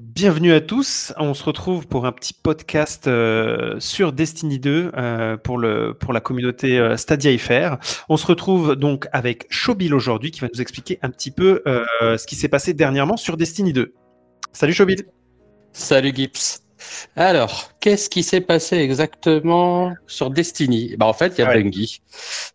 Bienvenue 0.00 0.52
à 0.52 0.60
tous. 0.60 1.12
On 1.16 1.34
se 1.34 1.42
retrouve 1.42 1.88
pour 1.88 2.06
un 2.06 2.12
petit 2.12 2.32
podcast 2.32 3.08
euh, 3.08 3.80
sur 3.80 4.12
Destiny 4.12 4.60
2 4.60 4.92
euh, 4.96 5.36
pour, 5.36 5.58
le, 5.58 5.92
pour 5.92 6.12
la 6.12 6.20
communauté 6.20 6.78
euh, 6.78 6.96
Stadia 6.96 7.36
FR. 7.36 7.78
On 8.08 8.16
se 8.16 8.24
retrouve 8.24 8.76
donc 8.76 9.08
avec 9.10 9.46
Chobil 9.50 9.92
aujourd'hui 9.92 10.30
qui 10.30 10.38
va 10.38 10.46
nous 10.54 10.62
expliquer 10.62 11.00
un 11.02 11.10
petit 11.10 11.32
peu 11.32 11.64
ce 12.00 12.24
qui 12.28 12.36
s'est 12.36 12.48
passé 12.48 12.74
dernièrement 12.74 13.16
sur 13.16 13.36
Destiny 13.36 13.72
2. 13.72 13.92
Salut 14.52 14.72
Chobil. 14.72 15.04
Salut 15.72 16.12
Gips. 16.14 16.60
Alors, 17.16 17.72
qu'est-ce 17.80 18.08
qui 18.08 18.22
s'est 18.22 18.40
passé 18.40 18.76
exactement 18.76 19.94
sur 20.06 20.30
Destiny? 20.30 20.94
Bah, 20.96 21.06
En 21.06 21.12
fait, 21.12 21.38
il 21.38 21.40
y 21.40 21.44
a 21.44 21.52
Bungie. 21.52 22.02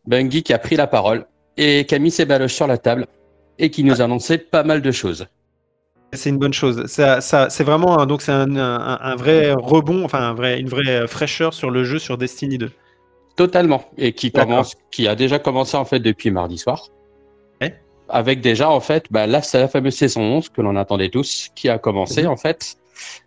Bungie 0.08 0.44
qui 0.44 0.54
a 0.54 0.60
pris 0.60 0.78
la 0.78 0.88
parole 0.88 1.26
et 1.58 1.86
qui 1.86 1.94
a 1.94 2.00
mis 2.00 2.10
ses 2.10 2.24
baloches 2.24 2.54
sur 2.54 2.68
la 2.68 2.78
table 2.78 3.06
et 3.60 3.70
qui 3.70 3.84
nous 3.84 4.00
a 4.00 4.06
annoncé 4.06 4.38
pas 4.38 4.64
mal 4.64 4.82
de 4.82 4.92
choses. 4.92 5.28
C'est 6.14 6.30
une 6.30 6.38
bonne 6.38 6.54
chose. 6.54 6.86
Ça, 6.88 7.22
ça 7.22 7.50
c'est 7.50 7.64
vraiment 7.64 8.00
un, 8.00 8.06
donc 8.06 8.22
c'est 8.22 8.32
un, 8.32 8.56
un, 8.56 9.16
vrai 9.16 9.54
rebond, 9.54 10.04
enfin 10.06 10.20
un 10.20 10.34
vrai, 10.34 10.60
une 10.60 10.70
vraie 10.70 11.08
fraîcheur 11.08 11.54
sur 11.54 11.72
le 11.72 11.84
jeu 11.84 12.00
sur 12.00 12.18
Destiny 12.18 12.58
2. 12.58 12.72
Totalement. 13.36 13.84
Et 13.98 14.14
qui 14.14 14.32
commence, 14.32 14.76
qui 14.92 15.08
a 15.08 15.16
déjà 15.16 15.40
commencé 15.40 15.76
en 15.76 15.86
fait 15.86 16.00
depuis 16.00 16.32
mardi 16.32 16.58
soir. 16.58 16.90
Avec 18.10 18.42
déjà 18.42 18.70
en 18.70 18.82
fait, 18.82 19.06
bah, 19.12 19.26
là 19.26 19.42
c'est 19.42 19.60
la 19.60 19.68
fameuse 19.68 19.96
saison 19.96 20.22
11 20.22 20.50
que 20.50 20.62
l'on 20.62 20.76
attendait 20.76 21.10
tous, 21.10 21.50
qui 21.56 21.70
a 21.70 21.80
commencé 21.80 22.24
mhm. 22.24 22.30
en 22.30 22.38
fait 22.38 22.78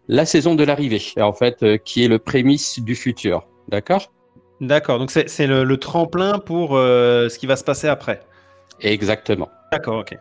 la 0.06 0.24
saison 0.26 0.54
de 0.54 0.64
l'arrivée, 0.64 1.02
en 1.18 1.32
fait, 1.32 1.62
euh, 1.62 1.76
qui 1.76 2.04
est 2.04 2.08
le 2.08 2.18
prémisse 2.18 2.78
du 2.78 2.94
futur. 2.94 3.46
D'accord? 3.68 4.12
D'accord. 4.60 4.98
Donc 4.98 5.10
c'est 5.10 5.46
le, 5.46 5.64
le, 5.64 5.76
tremplin 5.76 6.38
pour 6.38 6.76
euh, 6.76 7.28
ce 7.28 7.38
qui 7.38 7.46
va 7.46 7.56
se 7.56 7.64
passer 7.64 7.88
après. 7.88 8.20
Exactement. 8.80 9.48
D'accord. 9.72 9.98
Ok. 9.98 10.16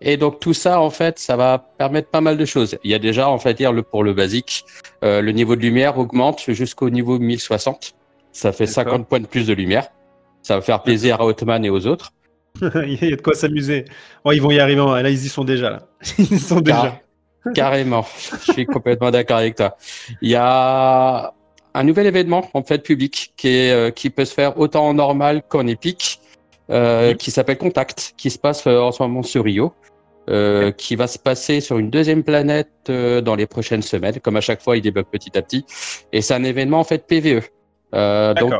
Et 0.00 0.16
donc 0.16 0.40
tout 0.40 0.54
ça, 0.54 0.80
en 0.80 0.90
fait, 0.90 1.18
ça 1.18 1.36
va 1.36 1.58
permettre 1.78 2.10
pas 2.10 2.20
mal 2.20 2.36
de 2.36 2.44
choses. 2.44 2.78
Il 2.84 2.90
y 2.90 2.94
a 2.94 2.98
déjà, 2.98 3.28
en 3.28 3.38
fait, 3.38 3.54
dire 3.54 3.72
le, 3.72 3.82
pour 3.82 4.04
le 4.04 4.12
basique, 4.12 4.64
euh, 5.04 5.22
le 5.22 5.32
niveau 5.32 5.56
de 5.56 5.62
lumière 5.62 5.98
augmente 5.98 6.44
jusqu'au 6.48 6.90
niveau 6.90 7.18
1060. 7.18 7.94
Ça 8.32 8.52
fait 8.52 8.66
50 8.66 9.08
points 9.08 9.20
de 9.20 9.26
plus 9.26 9.46
de 9.46 9.54
lumière. 9.54 9.88
Ça 10.42 10.56
va 10.56 10.60
faire 10.60 10.82
plaisir 10.82 11.20
à 11.20 11.24
Otman 11.24 11.64
et 11.64 11.70
aux 11.70 11.86
autres. 11.86 12.12
il 12.60 13.02
y 13.02 13.12
a 13.12 13.16
de 13.16 13.22
quoi 13.22 13.34
s'amuser. 13.34 13.86
Oh, 14.24 14.32
ils 14.32 14.42
vont 14.42 14.50
y 14.50 14.58
arriver. 14.58 14.84
Là, 15.02 15.08
ils 15.08 15.24
y 15.24 15.28
sont 15.28 15.44
déjà. 15.44 15.70
Là. 15.70 15.82
Ils 16.18 16.40
sont 16.40 16.60
déjà. 16.60 17.00
Carrément. 17.54 18.04
Je 18.46 18.52
suis 18.52 18.66
complètement 18.66 19.10
d'accord 19.10 19.38
avec 19.38 19.56
toi. 19.56 19.76
Il 20.20 20.30
y 20.30 20.36
a 20.36 21.32
un 21.74 21.84
nouvel 21.84 22.06
événement 22.06 22.48
en 22.54 22.62
fait 22.62 22.82
public 22.82 23.32
qui 23.36 23.48
est 23.48 23.72
euh, 23.72 23.90
qui 23.90 24.10
peut 24.10 24.24
se 24.24 24.34
faire 24.34 24.58
autant 24.58 24.86
en 24.86 24.94
normal 24.94 25.42
qu'en 25.46 25.66
épique, 25.66 26.20
euh, 26.70 27.14
qui 27.14 27.30
s'appelle 27.30 27.58
Contact, 27.58 28.14
qui 28.16 28.30
se 28.30 28.38
passe 28.38 28.66
euh, 28.66 28.78
en 28.80 28.92
ce 28.92 29.02
moment 29.02 29.22
sur 29.22 29.44
Rio. 29.44 29.72
Euh, 30.28 30.72
qui 30.72 30.96
va 30.96 31.06
se 31.06 31.20
passer 31.20 31.60
sur 31.60 31.78
une 31.78 31.88
deuxième 31.88 32.24
planète 32.24 32.68
euh, 32.88 33.20
dans 33.20 33.36
les 33.36 33.46
prochaines 33.46 33.82
semaines. 33.82 34.18
Comme 34.18 34.36
à 34.36 34.40
chaque 34.40 34.60
fois, 34.60 34.76
il 34.76 34.80
débloque 34.82 35.08
petit 35.08 35.38
à 35.38 35.42
petit. 35.42 35.64
Et 36.12 36.20
c'est 36.20 36.34
un 36.34 36.42
événement 36.42 36.80
en 36.80 36.84
fait 36.84 37.06
PVE. 37.06 37.44
Euh, 37.94 38.34
donc 38.34 38.54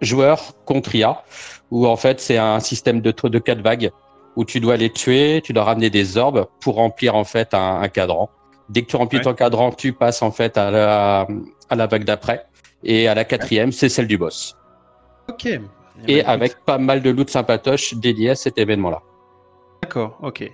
joueur 0.00 0.54
contre 0.64 0.94
IA, 0.94 1.24
où 1.70 1.86
en 1.86 1.96
fait 1.96 2.20
c'est 2.20 2.38
un 2.38 2.58
système 2.60 3.02
de 3.02 3.12
de 3.12 3.38
quatre 3.38 3.60
vagues 3.60 3.90
où 4.36 4.46
tu 4.46 4.60
dois 4.60 4.78
les 4.78 4.88
tuer, 4.88 5.42
tu 5.44 5.52
dois 5.52 5.64
ramener 5.64 5.90
des 5.90 6.16
orbes 6.16 6.46
pour 6.62 6.76
remplir 6.76 7.16
en 7.16 7.24
fait 7.24 7.52
un, 7.52 7.82
un 7.82 7.88
cadran. 7.88 8.30
Dès 8.70 8.80
que 8.80 8.86
tu 8.86 8.96
remplis 8.96 9.20
ton 9.20 9.34
cadran, 9.34 9.72
tu 9.72 9.92
passes 9.92 10.22
en 10.22 10.30
fait 10.30 10.56
à 10.56 10.70
la, 10.70 11.26
à 11.68 11.76
la 11.76 11.86
vague 11.86 12.04
d'après. 12.04 12.46
Et 12.82 13.08
à 13.08 13.14
la 13.14 13.24
quatrième, 13.24 13.72
c'est 13.72 13.90
celle 13.90 14.06
du 14.06 14.16
boss. 14.16 14.56
Ok. 15.28 15.60
Et 16.08 16.24
avec 16.24 16.64
pas 16.64 16.78
mal 16.78 17.02
de 17.02 17.10
loot 17.10 17.30
sympatoche 17.30 17.94
dédié 17.94 18.30
à 18.30 18.34
cet 18.34 18.58
événement-là. 18.58 19.02
D'accord, 19.82 20.18
ok. 20.22 20.50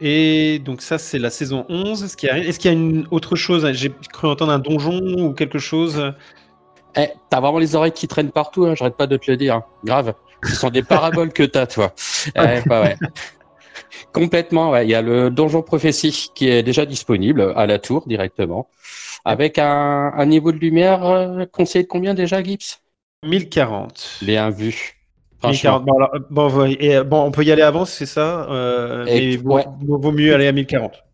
Et 0.00 0.58
donc 0.58 0.82
ça, 0.82 0.98
c'est 0.98 1.18
la 1.18 1.30
saison 1.30 1.64
11. 1.68 2.04
Est-ce 2.04 2.16
qu'il 2.16 2.28
y 2.28 2.32
a, 2.32 2.38
est 2.38 2.58
qu'il 2.58 2.70
y 2.70 2.74
a 2.74 2.76
une 2.76 3.06
autre 3.10 3.36
chose 3.36 3.70
J'ai 3.72 3.92
cru 4.12 4.28
entendre 4.28 4.52
un 4.52 4.58
donjon 4.58 5.00
ou 5.18 5.32
quelque 5.32 5.58
chose? 5.58 6.12
Eh, 6.96 7.08
t'as 7.30 7.40
vraiment 7.40 7.58
les 7.58 7.74
oreilles 7.74 7.92
qui 7.92 8.08
traînent 8.08 8.30
partout, 8.30 8.64
hein, 8.64 8.74
j'arrête 8.74 8.96
pas 8.96 9.06
de 9.06 9.16
te 9.16 9.30
le 9.30 9.36
dire. 9.36 9.56
Hein. 9.56 9.64
Grave. 9.84 10.14
Ce 10.44 10.54
sont 10.54 10.70
des 10.70 10.82
paraboles 10.82 11.32
que 11.32 11.42
t'as, 11.42 11.66
toi. 11.66 11.92
Eh, 12.34 12.60
bah 12.66 12.82
ouais. 12.82 12.96
Complètement, 14.12 14.70
ouais. 14.70 14.86
Il 14.86 14.90
y 14.90 14.94
a 14.94 15.02
le 15.02 15.30
donjon 15.30 15.62
prophétie 15.62 16.30
qui 16.34 16.48
est 16.48 16.62
déjà 16.62 16.86
disponible 16.86 17.52
à 17.56 17.66
la 17.66 17.78
tour 17.78 18.04
directement. 18.06 18.68
Avec 19.24 19.58
un, 19.58 20.12
un 20.14 20.26
niveau 20.26 20.52
de 20.52 20.58
lumière 20.58 21.04
euh, 21.04 21.44
conseillé 21.46 21.84
de 21.84 21.88
combien 21.88 22.14
déjà, 22.14 22.42
Gibbs? 22.42 22.80
1040. 23.26 24.20
Bien 24.22 24.50
vu. 24.50 24.96
Bon, 26.30 26.64
et, 26.66 27.02
bon, 27.04 27.22
on 27.22 27.30
peut 27.30 27.44
y 27.44 27.52
aller 27.52 27.62
avant, 27.62 27.84
c'est 27.84 28.06
ça 28.06 28.48
euh, 28.50 29.04
Mais 29.04 29.36
vaut, 29.36 30.12
mieux 30.12 30.34
aller 30.34 30.46
à 30.46 30.52
1040. 30.52 31.04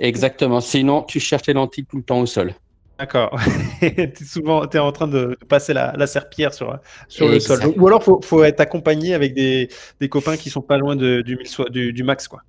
Exactement. 0.00 0.60
Sinon, 0.60 1.02
tu 1.02 1.20
cherches 1.20 1.46
les 1.46 1.54
lentilles 1.54 1.86
tout 1.86 1.96
le 1.96 2.02
temps 2.02 2.20
au 2.20 2.26
sol. 2.26 2.54
D'accord. 2.98 3.38
tu 3.80 3.86
es 3.86 4.12
souvent 4.24 4.64
en 4.64 4.92
train 4.92 5.06
de 5.06 5.38
passer 5.48 5.72
la, 5.72 5.94
la 5.96 6.06
serpillère 6.08 6.52
sur, 6.52 6.78
sur 7.06 7.28
le 7.28 7.38
sol. 7.38 7.60
Ou 7.76 7.86
alors, 7.86 8.02
il 8.04 8.26
faut, 8.26 8.42
être 8.42 8.60
accompagné 8.60 9.14
avec 9.14 9.34
des, 9.34 9.68
des, 10.00 10.08
copains 10.08 10.36
qui 10.36 10.50
sont 10.50 10.62
pas 10.62 10.78
loin 10.78 10.96
de, 10.96 11.22
du, 11.22 11.38
du, 11.70 11.92
du, 11.92 12.02
max. 12.02 12.26
Quoi. 12.26 12.42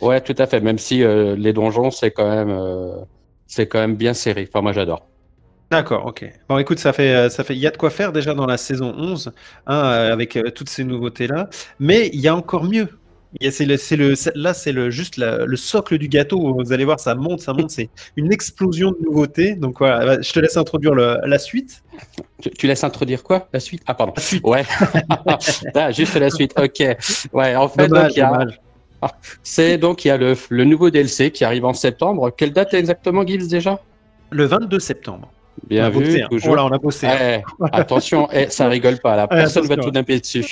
Ouais, 0.00 0.20
tout 0.22 0.34
à 0.38 0.46
fait. 0.46 0.60
Même 0.60 0.78
si 0.78 1.04
euh, 1.04 1.36
les 1.36 1.52
donjons, 1.52 1.90
c'est 1.90 2.10
quand, 2.10 2.28
même, 2.28 2.48
euh, 2.50 2.96
c'est 3.46 3.66
quand 3.66 3.80
même 3.80 3.96
bien 3.96 4.14
serré. 4.14 4.48
Enfin, 4.48 4.62
moi, 4.62 4.72
j'adore. 4.72 5.06
D'accord, 5.72 6.04
ok. 6.04 6.30
Bon, 6.50 6.58
écoute, 6.58 6.78
ça 6.78 6.92
fait, 6.92 7.14
euh, 7.14 7.30
ça 7.30 7.44
fait, 7.44 7.54
il 7.54 7.58
y 7.58 7.66
a 7.66 7.70
de 7.70 7.78
quoi 7.78 7.88
faire 7.88 8.12
déjà 8.12 8.34
dans 8.34 8.44
la 8.44 8.58
saison 8.58 8.94
11, 8.94 9.32
hein, 9.66 9.74
euh, 9.74 10.12
avec 10.12 10.36
euh, 10.36 10.50
toutes 10.50 10.68
ces 10.68 10.84
nouveautés-là. 10.84 11.48
Mais 11.80 12.10
il 12.12 12.20
y 12.20 12.28
a 12.28 12.36
encore 12.36 12.64
mieux. 12.64 12.88
C'est 13.50 13.64
le, 13.64 13.78
c'est 13.78 13.96
le, 13.96 14.12
là, 14.34 14.52
c'est 14.52 14.72
le, 14.72 14.90
juste 14.90 15.16
le 15.16 15.56
socle 15.56 15.96
du 15.96 16.08
gâteau. 16.08 16.54
Vous 16.62 16.74
allez 16.74 16.84
voir, 16.84 17.00
ça 17.00 17.14
monte, 17.14 17.40
ça 17.40 17.54
monte. 17.54 17.70
C'est 17.70 17.88
une 18.16 18.30
explosion 18.34 18.90
de 18.90 18.98
nouveautés. 19.02 19.54
Donc 19.54 19.78
voilà, 19.78 20.20
je 20.20 20.30
te 20.30 20.40
laisse 20.40 20.58
introduire 20.58 20.94
la 20.94 21.38
suite. 21.38 21.82
Tu, 22.58 22.66
laisses 22.66 22.84
introduire 22.84 23.22
quoi? 23.22 23.48
La 23.54 23.60
suite? 23.60 23.82
Ah, 23.86 23.94
pardon. 23.94 24.12
Ouais. 24.44 24.64
ah, 25.74 25.90
juste 25.90 26.14
la 26.16 26.28
suite. 26.28 26.52
Ok. 26.58 26.82
Ouais, 27.32 27.56
en 27.56 27.68
fait, 27.70 27.88
donc, 27.88 28.14
il 28.14 28.18
y 28.18 28.20
a. 28.20 28.44
C'est 29.42 29.78
donc 29.78 30.04
il 30.04 30.08
y 30.08 30.10
a 30.10 30.18
le, 30.18 30.34
le 30.50 30.64
nouveau 30.64 30.90
DLC 30.90 31.30
qui 31.30 31.46
arrive 31.46 31.64
en 31.64 31.72
septembre. 31.72 32.30
Quelle 32.36 32.52
date 32.52 32.74
exactement, 32.74 33.26
Gibbs 33.26 33.48
déjà? 33.48 33.80
Le 34.30 34.44
22 34.44 34.78
septembre. 34.78 35.30
Bien 35.66 35.90
vu, 35.90 36.20
hein. 36.20 36.26
toujours. 36.30 36.56
on 36.58 36.72
a 36.72 36.78
bossé. 36.78 37.06
Hein. 37.06 37.16
Eh, 37.20 37.64
attention, 37.72 38.28
eh, 38.32 38.48
ça 38.48 38.68
rigole 38.68 38.98
pas 38.98 39.16
là. 39.16 39.26
Personne 39.28 39.66
va 39.66 39.76
tout 39.76 39.90
taper 39.90 40.20
dessus. 40.20 40.44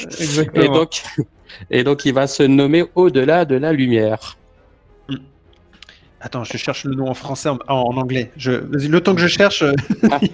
Et 0.55 0.69
donc, 0.69 1.03
et 1.71 1.85
donc, 1.85 2.05
il 2.05 2.15
va 2.15 2.27
se 2.27 2.43
nommer 2.43 2.85
Au-delà 2.95 3.45
de 3.45 3.57
la 3.57 3.73
lumière. 3.73 4.37
Hmm. 5.09 5.17
Attends, 6.21 6.45
je 6.45 6.57
cherche 6.57 6.85
le 6.85 6.95
nom 6.95 7.09
en 7.09 7.15
français, 7.15 7.49
en, 7.49 7.59
anglais. 7.69 8.31
Je... 8.37 8.53
Le 8.53 9.01
temps 9.01 9.15
que 9.15 9.21
je 9.21 9.29
cherche. 9.29 9.63
Euh, 9.63 9.75
ah. 10.11 10.21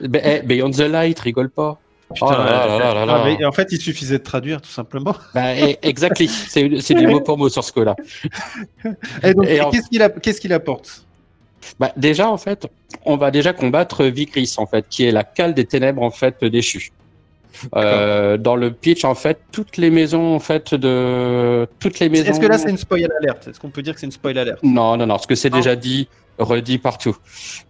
Eh, 0.00 0.40
Beyond 0.42 0.70
the 0.70 0.80
Light, 0.80 1.20
rigole 1.20 1.50
pas. 1.50 1.78
Oh 2.08 2.14
ah, 2.22 3.28
en 3.44 3.52
fait, 3.52 3.72
il 3.72 3.80
suffisait 3.80 4.18
de 4.18 4.22
traduire, 4.22 4.62
tout 4.62 4.70
simplement. 4.70 5.14
Bah, 5.34 5.54
exactement. 5.82 6.30
C'est 6.30 6.94
du 6.94 7.06
mot 7.06 7.20
pour 7.20 7.36
mot 7.36 7.48
sur 7.48 7.62
ce 7.62 7.72
coup-là. 7.72 7.94
Et 9.22 9.34
donc, 9.34 9.46
qu'est-ce 10.22 10.40
qu'il 10.40 10.52
apporte? 10.52 11.05
Bah, 11.78 11.92
déjà, 11.96 12.30
en 12.30 12.36
fait, 12.36 12.66
on 13.04 13.16
va 13.16 13.30
déjà 13.30 13.52
combattre 13.52 14.04
Vigris, 14.04 14.54
en 14.58 14.66
fait, 14.66 14.86
qui 14.88 15.04
est 15.04 15.12
la 15.12 15.24
cale 15.24 15.54
des 15.54 15.64
ténèbres, 15.64 16.02
en 16.02 16.10
fait, 16.10 16.44
déchue. 16.44 16.92
Euh, 17.74 18.36
dans 18.36 18.56
le 18.56 18.70
pitch, 18.70 19.04
en 19.04 19.14
fait, 19.14 19.38
toutes 19.52 19.76
les 19.76 19.90
maisons, 19.90 20.34
en 20.34 20.38
fait, 20.38 20.74
de 20.74 21.66
toutes 21.80 21.98
les 22.00 22.08
maisons. 22.08 22.30
Est-ce 22.30 22.40
que 22.40 22.46
là, 22.46 22.58
c'est 22.58 22.70
une 22.70 22.76
spoil 22.76 23.08
alerte 23.20 23.48
Est-ce 23.48 23.60
qu'on 23.60 23.70
peut 23.70 23.82
dire 23.82 23.94
que 23.94 24.00
c'est 24.00 24.06
une 24.06 24.12
spoil 24.12 24.36
alerte 24.38 24.62
Non, 24.62 24.96
non, 24.96 25.06
non, 25.06 25.14
parce 25.14 25.26
que 25.26 25.34
c'est 25.34 25.50
déjà 25.50 25.76
dit, 25.76 26.08
redit 26.38 26.78
partout. 26.78 27.16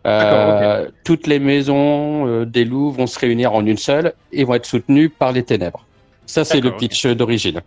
Euh, 0.07 0.89
toutes 1.05 1.27
les 1.27 1.39
maisons 1.39 2.27
euh, 2.27 2.45
des 2.45 2.65
loups 2.65 2.91
vont 2.91 3.07
se 3.07 3.19
réunir 3.19 3.55
en 3.55 3.65
une 3.65 3.77
seule 3.77 4.15
et 4.33 4.45
vont 4.45 4.55
être 4.55 4.67
soutenues 4.67 5.09
par 5.09 5.33
les 5.33 5.45
ténèbres. 5.45 5.84
Ça, 6.27 6.45
c'est 6.45 6.61
le 6.61 6.73
pitch 6.73 7.07
d'origine. 7.07 7.61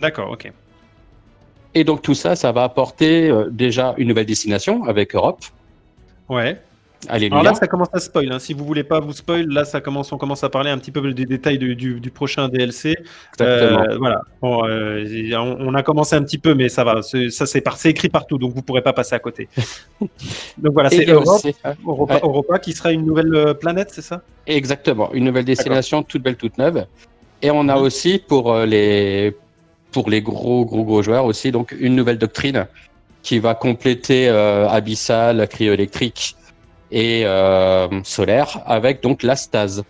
D'accord, 0.00 0.30
ok. 0.32 0.52
Et 1.74 1.84
donc 1.84 2.02
tout 2.02 2.14
ça, 2.14 2.36
ça 2.36 2.52
va 2.52 2.64
apporter 2.64 3.30
euh, 3.30 3.48
déjà 3.50 3.94
une 3.98 4.08
nouvelle 4.08 4.26
destination 4.26 4.84
avec 4.84 5.14
Europe. 5.14 5.44
Ouais. 6.28 6.60
Alors 7.08 7.42
là, 7.42 7.54
ça 7.54 7.68
commence 7.68 7.88
à 7.92 8.00
spoil. 8.00 8.32
Hein. 8.32 8.38
Si 8.38 8.52
vous 8.52 8.64
voulez 8.64 8.82
pas 8.82 8.98
vous 8.98 9.12
spoil, 9.12 9.46
là, 9.46 9.64
ça 9.64 9.80
commence, 9.80 10.10
on 10.12 10.18
commence 10.18 10.42
à 10.42 10.48
parler 10.48 10.70
un 10.70 10.78
petit 10.78 10.90
peu 10.90 11.12
des 11.12 11.26
détails 11.26 11.58
du, 11.58 11.76
du, 11.76 12.10
prochain 12.10 12.48
DLC. 12.48 12.96
Euh, 13.40 13.96
voilà. 13.98 14.22
Euh, 14.42 15.36
on, 15.36 15.74
a 15.74 15.82
commencé 15.84 16.16
un 16.16 16.22
petit 16.22 16.38
peu, 16.38 16.54
mais 16.54 16.68
ça 16.68 16.82
va. 16.82 17.02
Ça, 17.02 17.46
c'est 17.46 17.60
par, 17.60 17.78
écrit 17.86 18.08
partout, 18.08 18.36
donc 18.36 18.52
vous 18.52 18.62
pourrez 18.62 18.82
pas 18.82 18.92
passer 18.92 19.14
à 19.14 19.20
côté. 19.20 19.48
donc 20.00 20.72
voilà, 20.72 20.90
c'est 20.90 21.08
Europe, 21.08 21.46
Europa, 21.84 22.58
qui 22.58 22.72
sera 22.72 22.90
une 22.90 23.06
nouvelle 23.06 23.54
planète, 23.60 23.90
c'est 23.92 24.02
ça? 24.02 24.22
Exactement, 24.46 25.12
une 25.12 25.24
nouvelle 25.24 25.44
destination, 25.44 26.02
toute 26.02 26.22
belle, 26.22 26.36
toute 26.36 26.58
neuve. 26.58 26.84
Et 27.42 27.52
on 27.52 27.68
a 27.68 27.76
mhm. 27.76 27.82
aussi 27.82 28.18
pour 28.18 28.56
les 28.56 29.36
pour 29.92 30.10
les 30.10 30.22
gros, 30.22 30.64
gros, 30.64 30.84
gros 30.84 31.02
joueurs 31.02 31.24
aussi. 31.24 31.50
Donc, 31.52 31.74
une 31.78 31.96
nouvelle 31.96 32.18
doctrine 32.18 32.66
qui 33.22 33.38
va 33.38 33.54
compléter 33.54 34.28
euh, 34.28 34.68
Abyssal, 34.68 35.48
cryoélectrique 35.48 36.36
et 36.90 37.22
euh, 37.26 37.88
solaire 38.02 38.62
avec 38.66 39.02
donc 39.02 39.22
la 39.22 39.36
stase. 39.36 39.84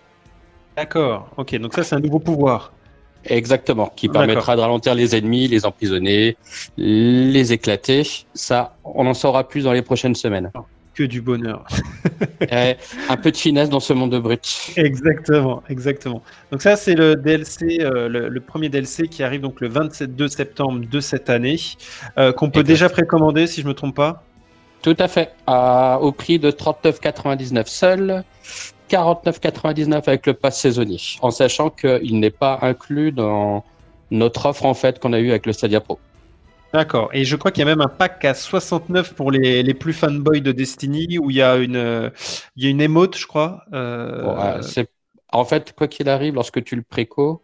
D'accord, 0.76 1.28
ok, 1.36 1.56
donc 1.56 1.74
ça 1.74 1.82
c'est 1.82 1.94
un 1.94 2.00
nouveau 2.00 2.18
pouvoir. 2.18 2.72
Exactement, 3.24 3.92
qui 3.94 4.08
permettra 4.08 4.56
de 4.56 4.60
ralentir 4.60 4.94
les 4.94 5.16
ennemis, 5.16 5.48
les 5.48 5.66
emprisonner, 5.66 6.36
les 6.76 7.52
éclater. 7.52 8.04
Ça, 8.32 8.76
on 8.84 9.06
en 9.06 9.14
saura 9.14 9.46
plus 9.48 9.64
dans 9.64 9.72
les 9.72 9.82
prochaines 9.82 10.14
semaines. 10.14 10.50
Que 10.98 11.04
du 11.04 11.20
bonheur. 11.20 11.64
Un 13.08 13.16
peu 13.16 13.30
de 13.30 13.36
finesse 13.36 13.68
dans 13.68 13.78
ce 13.78 13.92
monde 13.92 14.10
de 14.10 14.18
brut. 14.18 14.72
Exactement, 14.76 15.62
exactement. 15.68 16.24
Donc 16.50 16.60
ça, 16.60 16.74
c'est 16.74 16.96
le 16.96 17.14
DLC, 17.14 17.78
euh, 17.82 18.08
le, 18.08 18.40
premier 18.40 18.68
DLC 18.68 19.06
qui 19.06 19.22
arrive 19.22 19.42
donc 19.42 19.60
le 19.60 19.68
27 19.68 20.28
septembre 20.28 20.80
de 20.90 20.98
cette 20.98 21.30
année, 21.30 21.54
euh, 22.18 22.32
qu'on 22.32 22.50
peut 22.50 22.64
déjà 22.64 22.88
précommander, 22.88 23.46
si 23.46 23.62
je 23.62 23.68
me 23.68 23.74
trompe 23.74 23.94
pas. 23.94 24.24
Tout 24.82 24.96
à 24.98 25.06
fait, 25.06 25.30
au 25.46 26.10
prix 26.10 26.40
de 26.40 26.50
39,99 26.50 27.68
seul. 27.68 28.24
49,99 28.90 30.02
avec 30.08 30.26
le 30.26 30.34
pass 30.34 30.58
saisonnier, 30.58 30.98
en 31.20 31.30
sachant 31.30 31.70
qu'il 31.70 32.18
n'est 32.18 32.30
pas 32.30 32.58
inclus 32.62 33.12
dans 33.12 33.62
notre 34.10 34.46
offre 34.46 34.64
en 34.64 34.74
fait 34.74 34.98
qu'on 34.98 35.12
a 35.12 35.20
eu 35.20 35.30
avec 35.30 35.46
le 35.46 35.52
Stadia 35.52 35.80
Pro. 35.80 36.00
D'accord. 36.72 37.10
Et 37.12 37.24
je 37.24 37.36
crois 37.36 37.50
qu'il 37.50 37.60
y 37.60 37.62
a 37.62 37.66
même 37.66 37.80
un 37.80 37.88
pack 37.88 38.24
à 38.24 38.34
69 38.34 39.14
pour 39.14 39.30
les, 39.30 39.62
les 39.62 39.74
plus 39.74 39.92
fanboys 39.92 40.40
de 40.40 40.52
Destiny 40.52 41.18
où 41.18 41.30
il 41.30 41.36
y 41.36 41.42
a 41.42 41.56
une, 41.56 42.10
il 42.56 42.64
y 42.64 42.66
a 42.66 42.70
une 42.70 42.80
émote, 42.80 43.16
je 43.16 43.26
crois. 43.26 43.62
Euh... 43.72 44.60
c'est 44.62 44.90
en 45.30 45.44
fait, 45.44 45.74
quoi 45.76 45.88
qu'il 45.88 46.08
arrive, 46.08 46.34
lorsque 46.34 46.64
tu 46.64 46.74
le 46.74 46.82
préco, 46.82 47.42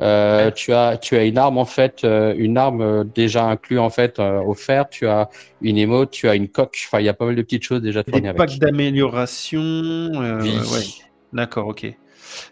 euh, 0.00 0.52
tu 0.52 0.72
as 0.72 0.96
tu 0.96 1.16
as 1.16 1.24
une 1.24 1.36
arme 1.36 1.58
en 1.58 1.64
fait, 1.64 2.04
euh, 2.04 2.32
une 2.36 2.56
arme 2.56 3.04
déjà 3.12 3.44
inclue 3.44 3.80
en 3.80 3.90
fait 3.90 4.20
offerte. 4.20 4.90
Tu 4.90 5.08
as 5.08 5.28
une 5.60 5.76
émote, 5.76 6.12
tu 6.12 6.28
as 6.28 6.36
une 6.36 6.48
coque. 6.48 6.80
Enfin, 6.86 7.00
il 7.00 7.06
y 7.06 7.08
a 7.08 7.14
pas 7.14 7.26
mal 7.26 7.34
de 7.34 7.42
petites 7.42 7.64
choses 7.64 7.82
déjà 7.82 8.04
tournées 8.04 8.28
avec. 8.28 8.38
Pack 8.38 8.58
d'amélioration. 8.58 9.60
Oui. 9.60 10.58
Ouais. 10.72 10.84
D'accord, 11.32 11.66
ok. 11.66 11.92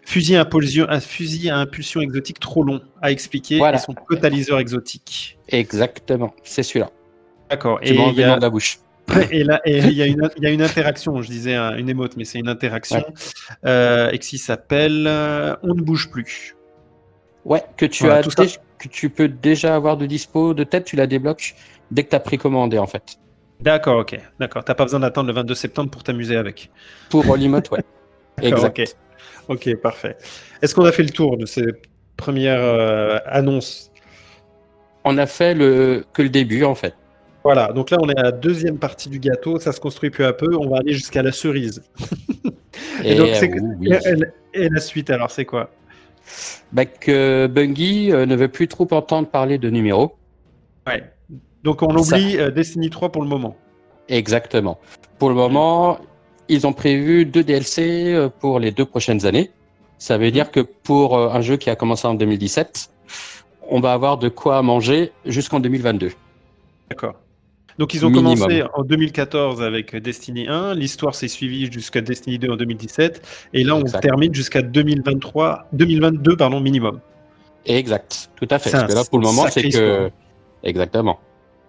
Fusil 0.05 0.35
à, 0.35 0.41
impulsion, 0.41 0.85
un 0.89 0.99
fusil 0.99 1.49
à 1.49 1.57
impulsion 1.57 2.01
exotique 2.01 2.39
trop 2.39 2.63
long 2.63 2.81
à 3.01 3.11
expliquer 3.11 3.57
voilà. 3.57 3.77
et 3.77 3.81
son 3.81 3.93
totaliseur 3.93 4.59
exotique. 4.59 5.37
Exactement, 5.49 6.33
c'est 6.43 6.63
celui-là. 6.63 6.91
D'accord. 7.49 7.79
et 7.83 7.93
il 7.93 8.15
y 8.15 8.23
a... 8.23 8.37
la 8.37 8.49
bouche. 8.49 8.79
Et 9.31 9.43
là, 9.43 9.61
il 9.65 9.91
y, 9.91 10.01
a 10.01 10.49
une 10.49 10.61
interaction, 10.61 11.21
je 11.21 11.27
disais 11.27 11.55
une 11.55 11.89
émote, 11.89 12.15
mais 12.15 12.23
c'est 12.23 12.39
une 12.39 12.47
interaction 12.47 13.03
euh, 13.65 14.09
et 14.11 14.19
qui 14.19 14.37
s'appelle 14.37 15.05
euh, 15.07 15.55
On 15.61 15.73
ne 15.73 15.81
bouge 15.81 16.09
plus. 16.09 16.55
Ouais, 17.43 17.63
que 17.75 17.85
tu 17.85 18.09
as 18.09 18.21
que 18.21 18.87
tu 18.89 19.09
peux 19.09 19.27
déjà 19.27 19.75
avoir 19.75 19.97
de 19.97 20.05
dispo 20.05 20.53
de 20.53 20.63
tête, 20.63 20.85
tu 20.85 20.95
la 20.95 21.07
débloques 21.07 21.55
dès 21.91 22.03
que 22.03 22.09
tu 22.09 22.15
as 22.15 22.19
précommandé 22.19 22.77
en 22.77 22.87
fait. 22.87 23.17
D'accord, 23.59 23.99
ok, 23.99 24.19
d'accord. 24.39 24.63
T'as 24.63 24.73
pas 24.73 24.83
besoin 24.83 24.99
d'attendre 24.99 25.27
le 25.27 25.33
22 25.33 25.55
septembre 25.55 25.89
pour 25.89 26.03
t'amuser 26.03 26.35
avec. 26.35 26.69
Pour 27.09 27.29
Hollywood, 27.29 27.65
ouais. 27.71 27.83
exact. 28.41 28.97
Ok, 29.47 29.75
parfait. 29.75 30.17
Est-ce 30.61 30.73
qu'on 30.75 30.85
a 30.85 30.91
fait 30.91 31.03
le 31.03 31.09
tour 31.09 31.37
de 31.37 31.45
ces 31.45 31.65
premières 32.17 32.61
euh, 32.61 33.19
annonces? 33.25 33.91
On 35.03 35.17
a 35.17 35.25
fait 35.25 35.53
le 35.53 36.05
que 36.13 36.21
le 36.21 36.29
début 36.29 36.63
en 36.63 36.75
fait. 36.75 36.93
Voilà, 37.43 37.73
donc 37.73 37.89
là 37.89 37.97
on 38.01 38.09
est 38.09 38.17
à 38.17 38.23
la 38.23 38.31
deuxième 38.31 38.79
partie 38.79 39.09
du 39.09 39.19
gâteau, 39.19 39.59
ça 39.59 39.73
se 39.73 39.81
construit 39.81 40.09
peu 40.09 40.25
à 40.25 40.31
peu, 40.31 40.55
on 40.55 40.69
va 40.69 40.77
aller 40.77 40.93
jusqu'à 40.93 41.21
la 41.21 41.33
cerise. 41.33 41.83
et, 43.03 43.15
donc, 43.15 43.27
et, 44.53 44.69
la 44.69 44.79
suite 44.79 45.09
alors 45.09 45.29
c'est 45.29 45.43
quoi? 45.43 45.69
Bah, 46.71 46.85
Que 46.85 47.47
Bungie 47.47 48.13
euh, 48.13 48.25
ne 48.25 48.35
veut 48.37 48.47
plus 48.47 48.69
trop 48.69 48.87
entendre 48.91 49.27
parler 49.27 49.57
de 49.57 49.69
numéros. 49.69 50.15
Ouais, 50.87 51.03
donc 51.63 51.81
on 51.81 51.93
oublie 51.95 52.37
euh, 52.37 52.49
Destiny 52.49 52.89
3 52.89 53.11
pour 53.11 53.21
le 53.21 53.27
moment. 53.27 53.57
Exactement. 54.07 54.79
Pour 55.19 55.29
le 55.29 55.35
moment, 55.35 55.99
ils 56.49 56.67
ont 56.67 56.73
prévu 56.73 57.25
deux 57.25 57.43
DLC 57.43 58.13
euh, 58.13 58.29
pour 58.29 58.59
les 58.59 58.71
deux 58.71 58.85
prochaines 58.85 59.25
années. 59.25 59.51
Ça 59.97 60.17
veut 60.17 60.31
dire 60.31 60.51
que 60.51 60.59
pour 60.59 61.17
un 61.17 61.41
jeu 61.41 61.55
qui 61.55 61.69
a 61.69 61.75
commencé 61.75 62.07
en 62.07 62.13
2017, 62.13 62.89
on 63.69 63.79
va 63.79 63.93
avoir 63.93 64.17
de 64.17 64.27
quoi 64.27 64.61
manger 64.61 65.11
jusqu'en 65.25 65.59
2022. 65.59 66.11
D'accord. 66.89 67.15
Donc 67.79 67.93
ils 67.93 68.05
ont 68.05 68.11
commencé 68.11 68.63
en 68.75 68.83
2014 68.83 69.61
avec 69.61 69.95
Destiny 69.95 70.47
1, 70.47 70.75
l'histoire 70.75 71.15
s'est 71.15 71.27
suivie 71.27 71.71
jusqu'à 71.71 72.01
Destiny 72.01 72.37
2 72.37 72.51
en 72.51 72.55
2017, 72.55 73.47
et 73.53 73.63
là 73.63 73.75
on 73.75 73.83
termine 73.83 74.33
jusqu'à 74.33 74.61
2023, 74.61 75.69
2022 75.73 76.37
pardon 76.37 76.59
minimum. 76.59 76.99
Exact, 77.65 78.29
tout 78.35 78.47
à 78.51 78.59
fait. 78.59 78.71
Parce 78.71 78.85
que 78.85 78.93
là 78.93 79.03
pour 79.09 79.19
le 79.19 79.25
moment 79.25 79.45
c'est 79.49 79.69
que 79.69 80.11
exactement. 80.63 81.19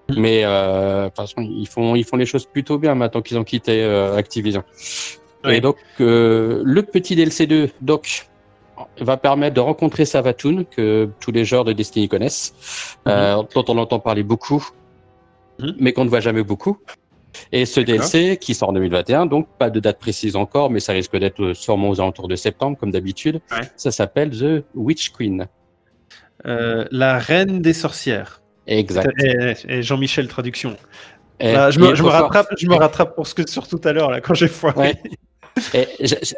Mm. 0.09 0.21
Mais 0.21 0.45
euh, 0.45 1.05
de 1.05 1.09
toute 1.09 1.17
façon 1.17 1.41
ils 1.41 1.69
font 1.69 1.95
ils 1.95 2.05
font 2.05 2.17
les 2.17 2.27
choses 2.27 2.47
plutôt 2.47 2.79
bien 2.79 2.95
maintenant 2.95 3.23
qu'ils 3.23 3.39
ont 3.39 3.45
quitté 3.45 3.83
euh, 3.83 4.17
Activision. 4.17 4.65
Et 5.47 5.61
donc 5.61 5.77
euh, 6.01 6.63
le 6.65 6.83
petit 6.83 7.17
DLC 7.17 7.47
2 7.47 7.71
donc 7.83 8.27
va 9.01 9.17
permettre 9.17 9.55
de 9.55 9.61
rencontrer 9.61 10.05
Savatoon 10.05 10.65
que 10.65 11.11
tous 11.21 11.31
les 11.31 11.45
joueurs 11.45 11.65
de 11.65 11.73
Destiny 11.73 12.09
connaissent, 12.09 12.55
mm-hmm. 13.07 13.53
dont 13.55 13.65
on 13.69 13.79
entend 13.79 14.01
parler 14.01 14.23
beaucoup 14.23 14.67
Hmm. 15.59 15.71
mais 15.79 15.93
qu'on 15.93 16.05
ne 16.05 16.11
voit 16.11 16.21
jamais 16.21 16.43
beaucoup. 16.43 16.79
Et 17.53 17.67
ce 17.67 17.81
DLC 17.81 18.39
qui 18.41 18.55
sort 18.55 18.71
en 18.71 18.73
2021, 18.73 19.27
donc 19.27 19.49
pas 19.59 19.71
de 19.71 19.81
date 19.81 19.99
précise 19.99 20.37
encore, 20.37 20.71
mais 20.71 20.81
ça 20.81 20.93
risque 20.93 21.17
d'être 21.17 21.53
sûrement 21.53 21.91
aux 21.91 22.01
alentours 22.01 22.29
de 22.29 22.37
septembre, 22.37 22.77
comme 22.79 22.93
d'habitude. 22.93 23.41
Ça 23.77 23.91
s'appelle 23.91 24.31
The 24.31 24.65
Witch 24.75 25.11
Queen. 25.11 25.47
Euh, 26.47 26.85
la 26.91 27.19
reine 27.19 27.61
des 27.61 27.73
sorcières. 27.73 28.41
Exact. 28.67 29.13
Et, 29.69 29.83
Jean-Michel 29.83 30.29
traduction. 30.29 30.77
je, 31.41 31.79
me, 31.79 32.09
rattrape, 32.09 32.49
je 32.59 32.67
me 32.67 32.75
rattrape 32.75 33.15
pour 33.15 33.27
ce 33.27 33.35
que 33.35 33.49
sur 33.49 33.69
tout 33.69 33.81
à 33.85 33.93
l'heure 33.93 34.11
là 34.11 34.21
quand 34.21 34.35
j'ai 34.35 34.49
foiré. 34.49 34.95
Et, 35.73 35.87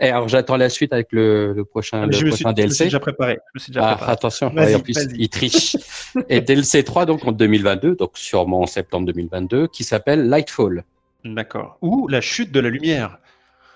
alors 0.00 0.28
j'attends 0.28 0.56
la 0.56 0.69
suite 0.69 0.93
avec 0.93 1.08
le, 1.11 1.52
le 1.55 1.64
prochain, 1.64 2.02
ah, 2.02 2.06
le 2.06 2.12
je 2.12 2.26
prochain 2.26 2.50
me 2.50 2.55
DLC. 2.55 2.69
Je 2.69 2.69
me 2.69 2.75
suis 2.75 2.84
déjà 2.84 3.00
préparé. 3.00 3.38
Je 3.55 3.58
me 3.58 3.61
suis 3.61 3.73
déjà 3.73 3.88
ah, 3.88 3.94
préparé. 3.94 4.12
attention, 4.12 4.46
en 4.49 4.81
plus 4.81 4.96
il 5.17 5.28
triche. 5.28 5.76
et 6.28 6.40
DLC 6.40 6.84
3 6.84 7.06
donc 7.06 7.25
en 7.25 7.32
2022, 7.32 7.96
donc 7.96 8.11
sûrement 8.14 8.62
en 8.62 8.67
septembre 8.67 9.06
2022, 9.06 9.69
qui 9.69 9.84
s'appelle 9.84 10.29
Lightfall. 10.29 10.84
D'accord. 11.25 11.79
Ou 11.82 12.08
la 12.08 12.20
chute 12.20 12.52
de 12.52 12.61
la 12.61 12.69
lumière. 12.69 13.19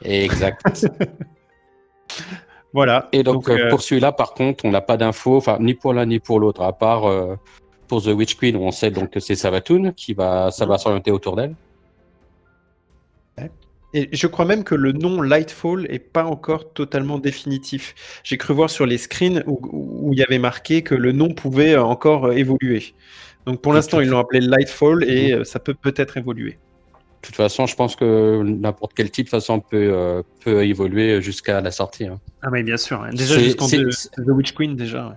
Exact. 0.03 0.87
voilà. 2.73 3.08
Et 3.12 3.23
donc, 3.23 3.46
donc 3.46 3.50
euh, 3.50 3.69
pour 3.70 3.82
celui-là, 3.82 4.12
par 4.12 4.35
contre, 4.35 4.64
on 4.64 4.70
n'a 4.70 4.81
pas 4.81 4.96
d'infos, 4.96 5.37
enfin 5.37 5.58
ni 5.61 5.75
pour 5.75 5.94
l'un 5.94 6.06
ni 6.06 6.20
pour 6.20 6.38
l'autre, 6.38 6.62
à 6.62 6.73
part 6.73 7.08
euh, 7.08 7.37
pour 7.91 8.03
The 8.05 8.15
Witch 8.15 8.37
Queen 8.37 8.57
où 8.57 8.61
on 8.61 8.71
sait 8.71 8.93
donc 8.93 9.11
que 9.11 9.19
c'est 9.19 9.35
Savatoon 9.35 9.93
qui 9.97 10.15
va, 10.15 10.53
ça 10.53 10.65
va 10.65 10.79
s'orienter 10.79 11.11
autour 11.11 11.35
d'elle. 11.35 11.57
Et 13.93 14.09
je 14.13 14.29
crois 14.29 14.45
même 14.45 14.63
que 14.63 14.77
le 14.77 14.93
nom 14.93 15.21
Lightfall 15.21 15.89
est 15.91 15.99
pas 15.99 16.25
encore 16.25 16.73
totalement 16.73 17.19
définitif. 17.19 17.97
J'ai 18.23 18.37
cru 18.37 18.55
voir 18.55 18.71
sur 18.71 18.87
les 18.87 18.99
screens 18.99 19.43
où, 19.49 20.11
il 20.13 20.19
y 20.21 20.23
avait 20.23 20.39
marqué 20.39 20.83
que 20.83 20.95
le 20.95 21.11
nom 21.11 21.35
pouvait 21.35 21.77
encore 21.77 22.33
évoluer. 22.33 22.95
Donc 23.47 23.61
pour 23.61 23.73
l'instant, 23.73 23.99
ils 23.99 24.09
l'ont 24.09 24.21
appelé 24.21 24.39
Lightfall 24.39 25.03
et 25.03 25.33
mhm. 25.33 25.41
euh, 25.41 25.45
ça 25.45 25.59
peut 25.59 25.75
peut-être 25.75 26.17
évoluer. 26.17 26.53
De 26.53 27.27
toute 27.27 27.35
façon, 27.35 27.67
je 27.67 27.75
pense 27.75 27.97
que 27.97 28.41
n'importe 28.45 28.93
quel 28.94 29.11
type 29.11 29.27
de 29.27 29.31
façon 29.31 29.59
peut, 29.59 29.91
euh, 29.93 30.23
peut 30.44 30.65
évoluer 30.65 31.20
jusqu'à 31.20 31.61
la 31.61 31.73
sortie. 31.73 32.06
Hein. 32.06 32.20
Ah 32.43 32.51
mais 32.53 32.63
bien 32.63 32.77
sûr, 32.77 33.03
hein. 33.03 33.11
déjà 33.13 33.41
jusqu'en 33.41 33.67
The 33.67 34.29
Witch 34.29 34.53
Queen 34.53 34.77
déjà. 34.77 35.17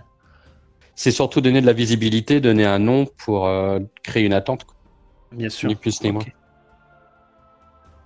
C'est 0.95 1.12
surtout 1.12 1.41
donner 1.41 1.62
de 1.62 1.65
la 1.65 1.73
visibilité, 1.73 2.39
donner 2.39 2.65
un 2.65 2.79
nom 2.79 3.07
pour 3.17 3.50
créer 4.03 4.25
une 4.25 4.33
attente. 4.33 4.65
Bien 5.31 5.50
sûr. 5.50 5.69
Ni 5.69 5.75
plus 5.75 6.01
ni 6.03 6.12
moins. 6.12 6.23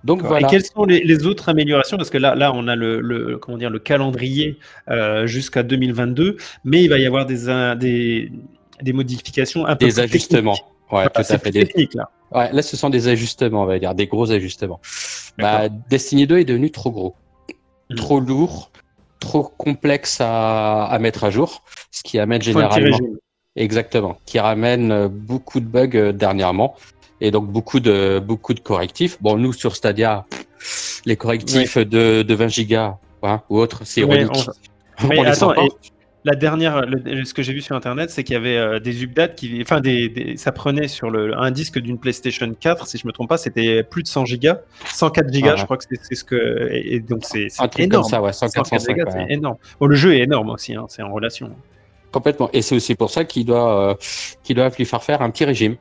Donc 0.04 0.22
voilà. 0.22 0.46
Et 0.46 0.50
quelles 0.50 0.64
sont 0.64 0.84
les, 0.84 1.26
autres 1.26 1.48
améliorations? 1.48 1.96
Parce 1.96 2.10
que 2.10 2.18
là, 2.18 2.34
là, 2.34 2.52
on 2.54 2.68
a 2.68 2.76
le, 2.76 3.38
comment 3.38 3.58
dire, 3.58 3.70
le 3.70 3.78
calendrier 3.78 4.58
euh, 4.88 5.26
jusqu'à 5.26 5.62
2022, 5.62 6.36
mais 6.64 6.82
il 6.82 6.88
va 6.88 6.98
y 6.98 7.06
avoir 7.06 7.26
des, 7.26 7.46
des, 7.76 8.32
des 8.82 8.92
modifications 8.92 9.66
un 9.66 9.76
peu 9.76 9.86
Des 9.86 10.00
ajustements. 10.00 10.56
Ouais, 10.90 11.08
tout 11.10 11.20
à 11.20 11.38
fait. 11.38 11.50
Là. 11.94 12.10
Ouais, 12.32 12.52
là, 12.52 12.62
ce 12.62 12.76
sont 12.76 12.90
des 12.90 13.08
ajustements, 13.08 13.62
on 13.62 13.66
va 13.66 13.78
dire, 13.78 13.94
des 13.94 14.06
gros 14.06 14.30
ajustements. 14.30 14.80
Bah, 15.38 15.68
Destiny 15.68 16.26
2 16.26 16.38
est 16.38 16.44
devenu 16.44 16.70
trop 16.70 16.90
gros, 16.90 17.14
hmm. 17.90 17.96
trop 17.96 18.20
lourd, 18.20 18.70
trop 19.20 19.42
complexe 19.42 20.20
à, 20.20 20.84
à, 20.84 20.98
mettre 20.98 21.24
à 21.24 21.30
jour, 21.30 21.62
ce 21.90 22.02
qui 22.02 22.18
amène 22.18 22.42
généralement. 22.42 22.98
Exactement, 23.56 24.18
qui 24.24 24.38
ramène 24.38 25.08
beaucoup 25.08 25.58
de 25.58 25.66
bugs 25.66 25.90
euh, 25.94 26.12
dernièrement 26.12 26.76
et 27.20 27.32
donc 27.32 27.48
beaucoup 27.48 27.80
de 27.80 28.22
beaucoup 28.24 28.54
de 28.54 28.60
correctifs. 28.60 29.20
Bon, 29.20 29.36
nous 29.36 29.52
sur 29.52 29.74
Stadia, 29.74 30.26
les 31.04 31.16
correctifs 31.16 31.76
de, 31.76 32.22
de 32.22 32.34
20 32.34 32.48
gigas 32.48 32.98
hein, 33.24 33.42
ou 33.50 33.58
autre, 33.58 33.80
c'est 33.84 34.02
ironique. 34.02 34.48
Mais 35.08 35.26
attends, 35.26 35.54
la 36.28 36.34
dernière, 36.34 36.84
ce 37.24 37.32
que 37.32 37.42
j'ai 37.42 37.54
vu 37.54 37.62
sur 37.62 37.74
internet, 37.74 38.10
c'est 38.10 38.22
qu'il 38.22 38.34
y 38.34 38.36
avait 38.36 38.56
euh, 38.56 38.80
des 38.80 39.02
updates 39.02 39.34
qui, 39.34 39.60
enfin, 39.62 39.80
des, 39.80 40.34
ça 40.36 40.52
prenait 40.52 40.88
sur 40.88 41.10
le, 41.10 41.36
un 41.38 41.50
disque 41.50 41.78
d'une 41.78 41.98
PlayStation 41.98 42.52
4, 42.52 42.86
si 42.86 42.98
je 42.98 43.06
me 43.06 43.12
trompe 43.12 43.30
pas, 43.30 43.38
c'était 43.38 43.82
plus 43.82 44.02
de 44.02 44.08
100 44.08 44.26
gigas, 44.26 44.60
104 44.86 45.32
gigas, 45.32 45.56
je 45.56 45.64
crois 45.64 45.78
que 45.78 45.84
c'est 45.88 46.14
ce 46.14 46.24
que, 46.24 46.68
et, 46.70 47.00
donc 47.00 47.24
c'est 47.24 47.48
énorme. 47.78 48.04
ça, 48.04 48.20
ouais, 48.20 48.32
104, 48.32 48.78
gigas, 48.78 49.04
c'est 49.10 49.32
énorme. 49.32 49.56
Bon, 49.80 49.86
le 49.86 49.96
jeu 49.96 50.14
est 50.14 50.20
énorme 50.20 50.50
aussi, 50.50 50.74
hein, 50.74 50.84
c'est 50.88 51.02
en 51.02 51.12
relation. 51.12 51.50
Complètement. 52.12 52.50
Et 52.52 52.62
c'est 52.62 52.74
aussi 52.74 52.94
pour 52.94 53.10
ça 53.10 53.24
qu'il 53.24 53.46
doit, 53.46 53.90
euh, 53.90 54.54
doit 54.54 54.70
lui 54.76 54.84
faire 54.84 55.02
faire 55.02 55.22
un 55.22 55.30
petit 55.30 55.44
régime 55.44 55.76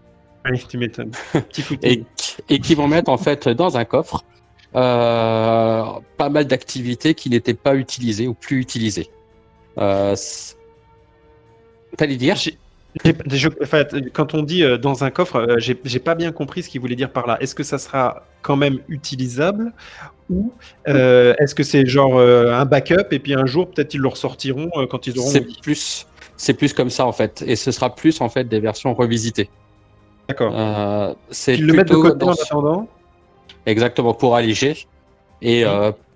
tu 0.69 0.77
m'étonnes. 0.77 1.11
et, 1.83 2.03
et 2.47 2.59
qui 2.59 2.73
vont 2.73 2.87
mettre 2.87 3.09
en 3.09 3.17
fait 3.17 3.49
dans 3.49 3.75
un 3.75 3.83
coffre 3.83 4.23
euh, 4.75 5.83
pas 6.17 6.29
mal 6.29 6.45
d'activités 6.45 7.13
qui 7.15 7.29
n'étaient 7.29 7.53
pas 7.53 7.75
utilisées 7.75 8.27
ou 8.27 8.33
plus 8.33 8.59
utilisées. 8.59 9.09
Euh, 9.77 10.15
T'allais 11.95 12.17
dire 12.17 12.37
quand 14.13 14.33
on 14.33 14.43
dit 14.43 14.63
euh, 14.63 14.77
dans 14.77 15.03
un 15.03 15.11
coffre, 15.11 15.35
euh, 15.35 15.55
j'ai 15.59 15.99
pas 15.99 16.15
bien 16.15 16.31
compris 16.31 16.63
ce 16.63 16.69
qu'il 16.69 16.81
voulait 16.81 16.95
dire 16.95 17.11
par 17.11 17.27
là. 17.27 17.37
Est-ce 17.41 17.55
que 17.55 17.63
ça 17.63 17.77
sera 17.77 18.23
quand 18.41 18.55
même 18.55 18.79
utilisable 18.87 19.73
ou 20.29 20.51
euh, 20.87 21.33
est-ce 21.39 21.55
que 21.55 21.63
c'est 21.63 21.85
genre 21.85 22.19
un 22.19 22.65
backup 22.65 23.11
et 23.11 23.19
puis 23.19 23.33
un 23.33 23.45
jour 23.45 23.69
peut-être 23.69 23.93
ils 23.93 24.01
le 24.01 24.07
ressortiront 24.07 24.69
quand 24.89 25.07
ils 25.07 25.17
auront. 25.17 25.29
C'est 25.29 25.45
plus, 25.61 26.05
c'est 26.35 26.53
plus 26.53 26.73
comme 26.73 26.89
ça 26.89 27.05
en 27.05 27.13
fait, 27.13 27.43
et 27.45 27.55
ce 27.55 27.71
sera 27.71 27.93
plus 27.93 28.19
en 28.21 28.29
fait 28.29 28.45
des 28.45 28.59
versions 28.59 28.93
revisitées. 28.93 29.49
D'accord. 30.27 31.15
c'est 31.29 31.55
le 31.55 31.73
mettre 31.73 31.93
de 31.93 32.01
côté 32.01 32.25
en 32.25 32.33
attendant? 32.33 32.87
Exactement 33.65 34.13
pour 34.13 34.35
alléger. 34.35 34.87
Et 35.41 35.63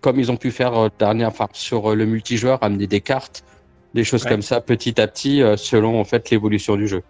comme 0.01 0.20
ils 0.20 0.32
ont 0.32 0.38
pu 0.38 0.51
faire 0.51 0.89
dernière, 1.00 1.30
enfin, 1.30 1.48
sur 1.53 1.96
le 1.96 2.06
multijoueur, 2.06 2.60
amener 2.62 2.88
des 2.88 3.01
cartes 3.01 3.44
des 3.93 4.03
choses 4.03 4.24
comme 4.24 4.41
ça 4.41 4.62
petit 4.62 5.00
à 5.01 5.07
petit 5.07 5.41
euh, 5.41 5.57
selon 5.57 6.00
en 6.00 6.03
fait 6.03 6.29
l'évolution 6.29 6.75
du 6.75 6.88
jeu. 6.88 7.03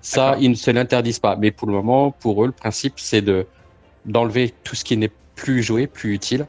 Ça, 0.00 0.36
ils 0.40 0.50
ne 0.50 0.54
se 0.54 0.70
l'interdisent 0.70 1.20
pas, 1.20 1.36
mais 1.36 1.52
pour 1.52 1.68
le 1.68 1.74
moment, 1.74 2.10
pour 2.10 2.42
eux, 2.42 2.46
le 2.46 2.52
principe 2.52 2.94
c'est 2.96 3.22
de 3.22 3.46
d'enlever 4.04 4.52
tout 4.64 4.74
ce 4.74 4.84
qui 4.84 4.96
n'est 4.96 5.12
plus 5.36 5.62
joué, 5.62 5.86
plus 5.86 6.12
utile, 6.12 6.46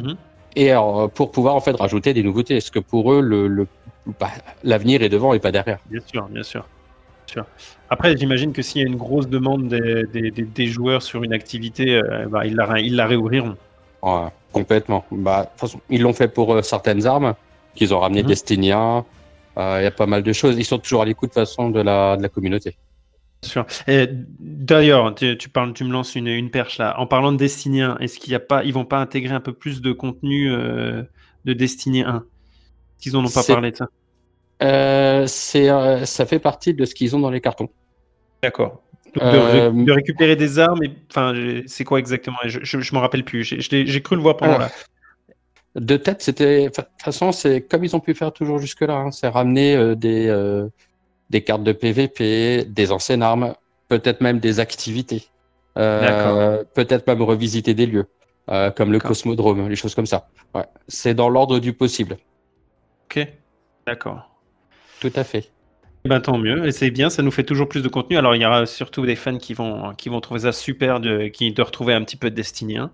mhm. 0.00 0.16
et 0.56 0.70
alors, 0.70 1.08
pour 1.10 1.30
pouvoir 1.30 1.54
en 1.54 1.60
fait 1.60 1.72
rajouter 1.72 2.12
des 2.14 2.22
nouveautés. 2.24 2.56
Parce 2.56 2.70
que 2.70 2.80
pour 2.80 3.12
eux, 3.12 3.20
le, 3.20 3.66
bah, 4.18 4.30
l'avenir 4.64 5.02
est 5.02 5.08
devant 5.08 5.32
et 5.34 5.38
pas 5.38 5.52
derrière? 5.52 5.78
Bien 5.88 6.00
sûr, 6.04 6.28
bien 6.28 6.42
sûr. 6.42 6.66
Après, 7.88 8.16
j'imagine 8.16 8.52
que 8.52 8.62
s'il 8.62 8.82
y 8.82 8.84
a 8.84 8.88
une 8.88 8.96
grosse 8.96 9.28
demande 9.28 9.68
des, 9.68 10.30
des, 10.30 10.30
des, 10.30 10.66
joueurs 10.66 11.02
sur 11.02 11.22
une 11.22 11.32
activité, 11.32 11.94
euh, 11.94 12.26
bah, 12.28 12.44
ils, 12.46 12.54
la, 12.54 12.80
ils 12.80 12.96
la 12.96 13.06
réouvriront. 13.06 13.56
complètement. 14.52 15.04
Bah, 15.10 15.52
ils 15.88 16.02
l'ont 16.02 16.12
fait 16.12 16.28
pour 16.28 16.54
euh, 16.54 16.62
certaines 16.62 17.06
armes 17.06 17.34
qu'ils 17.74 17.94
ont 17.94 18.00
ramené 18.00 18.22
mmh. 18.22 18.26
Destinia. 18.26 19.04
Euh, 19.58 19.78
il 19.80 19.84
y 19.84 19.86
a 19.86 19.90
pas 19.90 20.06
mal 20.06 20.22
de 20.22 20.32
choses. 20.32 20.56
Ils 20.58 20.64
sont 20.64 20.78
toujours 20.78 21.02
à 21.02 21.04
l'écoute 21.04 21.30
de 21.30 21.34
façon 21.34 21.70
de 21.70 21.80
la, 21.80 22.16
de 22.16 22.22
la 22.22 22.28
communauté. 22.28 22.76
Sûr. 23.44 23.66
D'ailleurs, 24.38 25.14
tu, 25.14 25.48
parles, 25.48 25.72
tu 25.72 25.84
me 25.84 25.92
lances 25.92 26.14
une, 26.14 26.28
une, 26.28 26.50
perche 26.50 26.78
là. 26.78 26.98
En 27.00 27.06
parlant 27.06 27.32
de 27.32 27.36
Destinia, 27.36 27.96
est-ce 28.00 28.20
qu'il 28.20 28.32
y 28.32 28.36
a 28.36 28.40
pas, 28.40 28.62
ils 28.62 28.72
vont 28.72 28.84
pas 28.84 28.98
intégrer 28.98 29.34
un 29.34 29.40
peu 29.40 29.52
plus 29.52 29.82
de 29.82 29.90
contenu 29.92 30.50
euh, 30.50 31.02
de 31.44 31.52
Destiny 31.52 32.02
1 32.02 32.24
Qu'ils 33.00 33.16
en 33.16 33.24
ont 33.24 33.30
pas 33.30 33.42
parlé 33.42 33.72
de 33.72 33.76
ça 33.76 33.88
euh, 34.62 35.26
C'est, 35.26 35.68
euh, 35.68 36.04
ça 36.04 36.24
fait 36.24 36.38
partie 36.38 36.72
de 36.72 36.84
ce 36.84 36.94
qu'ils 36.94 37.16
ont 37.16 37.20
dans 37.20 37.30
les 37.30 37.40
cartons. 37.40 37.68
D'accord. 38.44 38.80
De, 39.16 39.90
récupérer 39.90 40.36
des 40.36 40.58
armes, 40.60 40.80
enfin, 41.10 41.34
c'est 41.66 41.84
quoi 41.84 41.98
exactement? 41.98 42.38
Je, 42.44 42.60
je, 42.62 42.94
me 42.94 43.00
rappelle 43.00 43.24
plus. 43.24 43.42
J'ai 43.42 44.02
cru 44.02 44.16
le 44.16 44.22
voir 44.22 44.36
pendant 44.36 44.56
là. 44.56 44.70
De 45.74 45.96
tête, 45.96 46.22
c'était. 46.22 46.66
De 46.66 46.68
toute 46.68 46.86
façon, 47.02 47.32
c'est 47.32 47.62
comme 47.62 47.84
ils 47.84 47.96
ont 47.96 48.00
pu 48.00 48.14
faire 48.14 48.32
toujours 48.32 48.58
jusque-là. 48.58 48.94
Hein, 48.94 49.10
c'est 49.10 49.28
ramener 49.28 49.74
euh, 49.74 49.94
des, 49.94 50.28
euh, 50.28 50.68
des 51.30 51.42
cartes 51.42 51.64
de 51.64 51.72
PVP, 51.72 52.64
des 52.66 52.92
anciennes 52.92 53.22
armes, 53.22 53.54
peut-être 53.88 54.20
même 54.20 54.38
des 54.38 54.60
activités. 54.60 55.24
Euh, 55.78 56.62
peut-être 56.74 57.06
même 57.06 57.22
revisiter 57.22 57.72
des 57.72 57.86
lieux, 57.86 58.06
comme 58.76 58.92
le 58.92 58.98
Cosmodrome, 58.98 59.70
les 59.70 59.76
choses 59.76 59.94
comme 59.94 60.04
ça. 60.04 60.28
Ouais. 60.54 60.66
C'est 60.86 61.14
dans 61.14 61.30
l'ordre 61.30 61.58
du 61.58 61.72
possible. 61.72 62.18
Ok, 63.06 63.26
d'accord. 63.86 64.28
Tout 65.00 65.12
à 65.16 65.24
fait. 65.24 65.50
Eh 66.04 66.08
ben, 66.08 66.20
tant 66.20 66.36
mieux, 66.36 66.66
et 66.66 66.72
c'est 66.72 66.90
bien, 66.90 67.10
ça 67.10 67.22
nous 67.22 67.30
fait 67.30 67.44
toujours 67.44 67.68
plus 67.68 67.80
de 67.80 67.88
contenu. 67.88 68.18
Alors 68.18 68.34
il 68.34 68.42
y 68.42 68.46
aura 68.46 68.66
surtout 68.66 69.06
des 69.06 69.14
fans 69.14 69.38
qui 69.38 69.54
vont, 69.54 69.94
qui 69.94 70.08
vont 70.08 70.20
trouver 70.20 70.40
ça 70.40 70.52
super 70.52 70.98
de, 70.98 71.28
qui, 71.28 71.52
de 71.52 71.62
retrouver 71.62 71.94
un 71.94 72.02
petit 72.02 72.16
peu 72.16 72.28
de 72.28 72.34
Destiny. 72.34 72.76
Hein. 72.76 72.90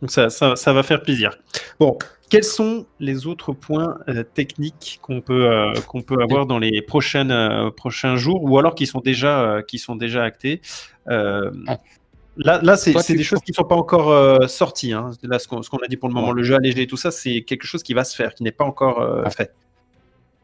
Donc 0.00 0.10
ça, 0.10 0.28
ça, 0.28 0.56
ça, 0.56 0.72
va 0.72 0.82
faire 0.82 1.00
plaisir. 1.00 1.38
Bon, 1.78 1.96
quels 2.28 2.44
sont 2.44 2.86
les 3.00 3.26
autres 3.26 3.52
points 3.52 3.98
euh, 4.08 4.22
techniques 4.22 4.98
qu'on 5.02 5.20
peut, 5.20 5.50
euh, 5.50 5.72
qu'on 5.86 6.02
peut 6.02 6.20
avoir 6.22 6.46
dans 6.46 6.58
les 6.58 6.82
prochaines, 6.82 7.30
euh, 7.30 7.70
prochains 7.70 8.16
jours 8.16 8.42
ou 8.44 8.58
alors 8.58 8.74
qui 8.74 8.86
sont 8.86 9.00
déjà, 9.00 9.62
qui 9.66 9.78
sont 9.78 9.96
déjà 9.96 10.24
actés. 10.24 10.60
Là, 11.06 12.60
là 12.62 12.76
c'est 12.76 12.92
des 13.14 13.24
choses 13.24 13.40
qui 13.40 13.50
ne 13.50 13.56
sont 13.56 13.64
pas 13.64 13.74
encore 13.74 14.48
sorties. 14.48 14.92
Hein. 14.92 15.10
Là, 15.22 15.38
ce 15.38 15.48
qu'on 15.48 15.58
a 15.58 15.88
dit 15.88 15.96
pour 15.96 16.08
le 16.08 16.14
moment, 16.14 16.32
le 16.32 16.42
jeu 16.42 16.54
allégé 16.54 16.82
et 16.82 16.86
tout 16.86 16.96
ça, 16.96 17.10
c'est 17.10 17.42
quelque 17.42 17.64
chose 17.64 17.82
qui 17.82 17.94
va 17.94 18.04
se 18.04 18.14
faire, 18.14 18.34
qui 18.34 18.44
n'est 18.44 18.52
pas 18.52 18.64
encore 18.64 19.02
ah. 19.24 19.30
fait. 19.30 19.52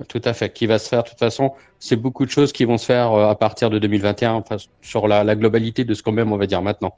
Tout 0.09 0.23
à 0.25 0.33
fait, 0.33 0.53
qui 0.53 0.67
va 0.67 0.81
se 0.81 0.89
faire. 0.89 1.05
De 1.05 1.09
toute 1.11 1.21
façon, 1.21 1.53
c'est 1.79 1.95
beaucoup 1.95 2.25
de 2.27 2.31
choses 2.31 2.53
qui 2.53 2.65
vont 2.65 2.79
se 2.79 2.87
faire 2.87 3.13
à 3.13 3.39
partir 3.39 3.71
de 3.71 3.79
2021, 3.79 4.33
enfin, 4.33 4.57
sur 4.83 5.07
la, 5.07 5.23
la 5.23 5.37
globalité 5.37 5.85
de 5.85 5.95
ce 5.95 6.03
qu'on 6.03 6.11
même 6.11 6.33
on 6.33 6.37
va 6.37 6.47
dire 6.47 6.63
maintenant. 6.63 6.97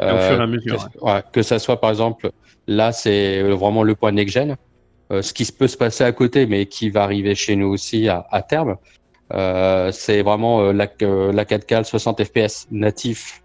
Euh, 0.00 0.46
mesure, 0.46 0.88
que, 1.32 1.42
ça 1.42 1.58
soit 1.58 1.80
par 1.80 1.90
exemple, 1.90 2.30
là 2.66 2.92
c'est 2.92 3.42
vraiment 3.42 3.82
le 3.82 3.94
point 3.94 4.10
next-gen, 4.10 4.56
euh, 5.12 5.22
ce 5.22 5.32
qui 5.32 5.44
peut 5.52 5.68
se 5.68 5.76
passer 5.76 6.02
à 6.02 6.12
côté, 6.12 6.46
mais 6.46 6.66
qui 6.66 6.90
va 6.90 7.04
arriver 7.04 7.34
chez 7.34 7.54
nous 7.54 7.68
aussi 7.68 8.08
à, 8.08 8.26
à 8.30 8.42
terme. 8.42 8.76
Euh, 9.32 9.92
c'est 9.92 10.22
vraiment 10.22 10.72
la, 10.72 10.88
la 11.00 11.44
4K 11.44 11.84
60 11.84 12.24
FPS 12.24 12.66
natif 12.70 13.42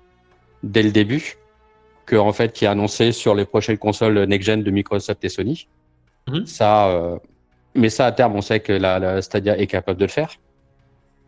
dès 0.64 0.84
le 0.84 0.92
début, 0.92 1.36
que 2.06 2.16
en 2.16 2.34
fait 2.34 2.52
qui 2.52 2.66
est 2.66 2.68
annoncé 2.68 3.12
sur 3.12 3.36
les 3.36 3.46
prochaines 3.46 3.78
consoles 3.78 4.24
next-gen 4.24 4.64
de 4.64 4.72
Microsoft 4.72 5.24
et 5.24 5.30
Sony. 5.30 5.68
Mhm. 6.28 6.46
Ça, 6.48 7.20
mais 7.76 7.90
ça 7.90 8.08
à 8.08 8.12
terme, 8.12 8.36
on 8.36 8.42
sait 8.42 8.60
que 8.60 8.74
la, 8.74 8.98
la, 8.98 9.22
Stadia 9.22 9.58
est 9.58 9.68
capable 9.68 10.00
de 10.00 10.06
le 10.06 10.12
faire 10.12 10.32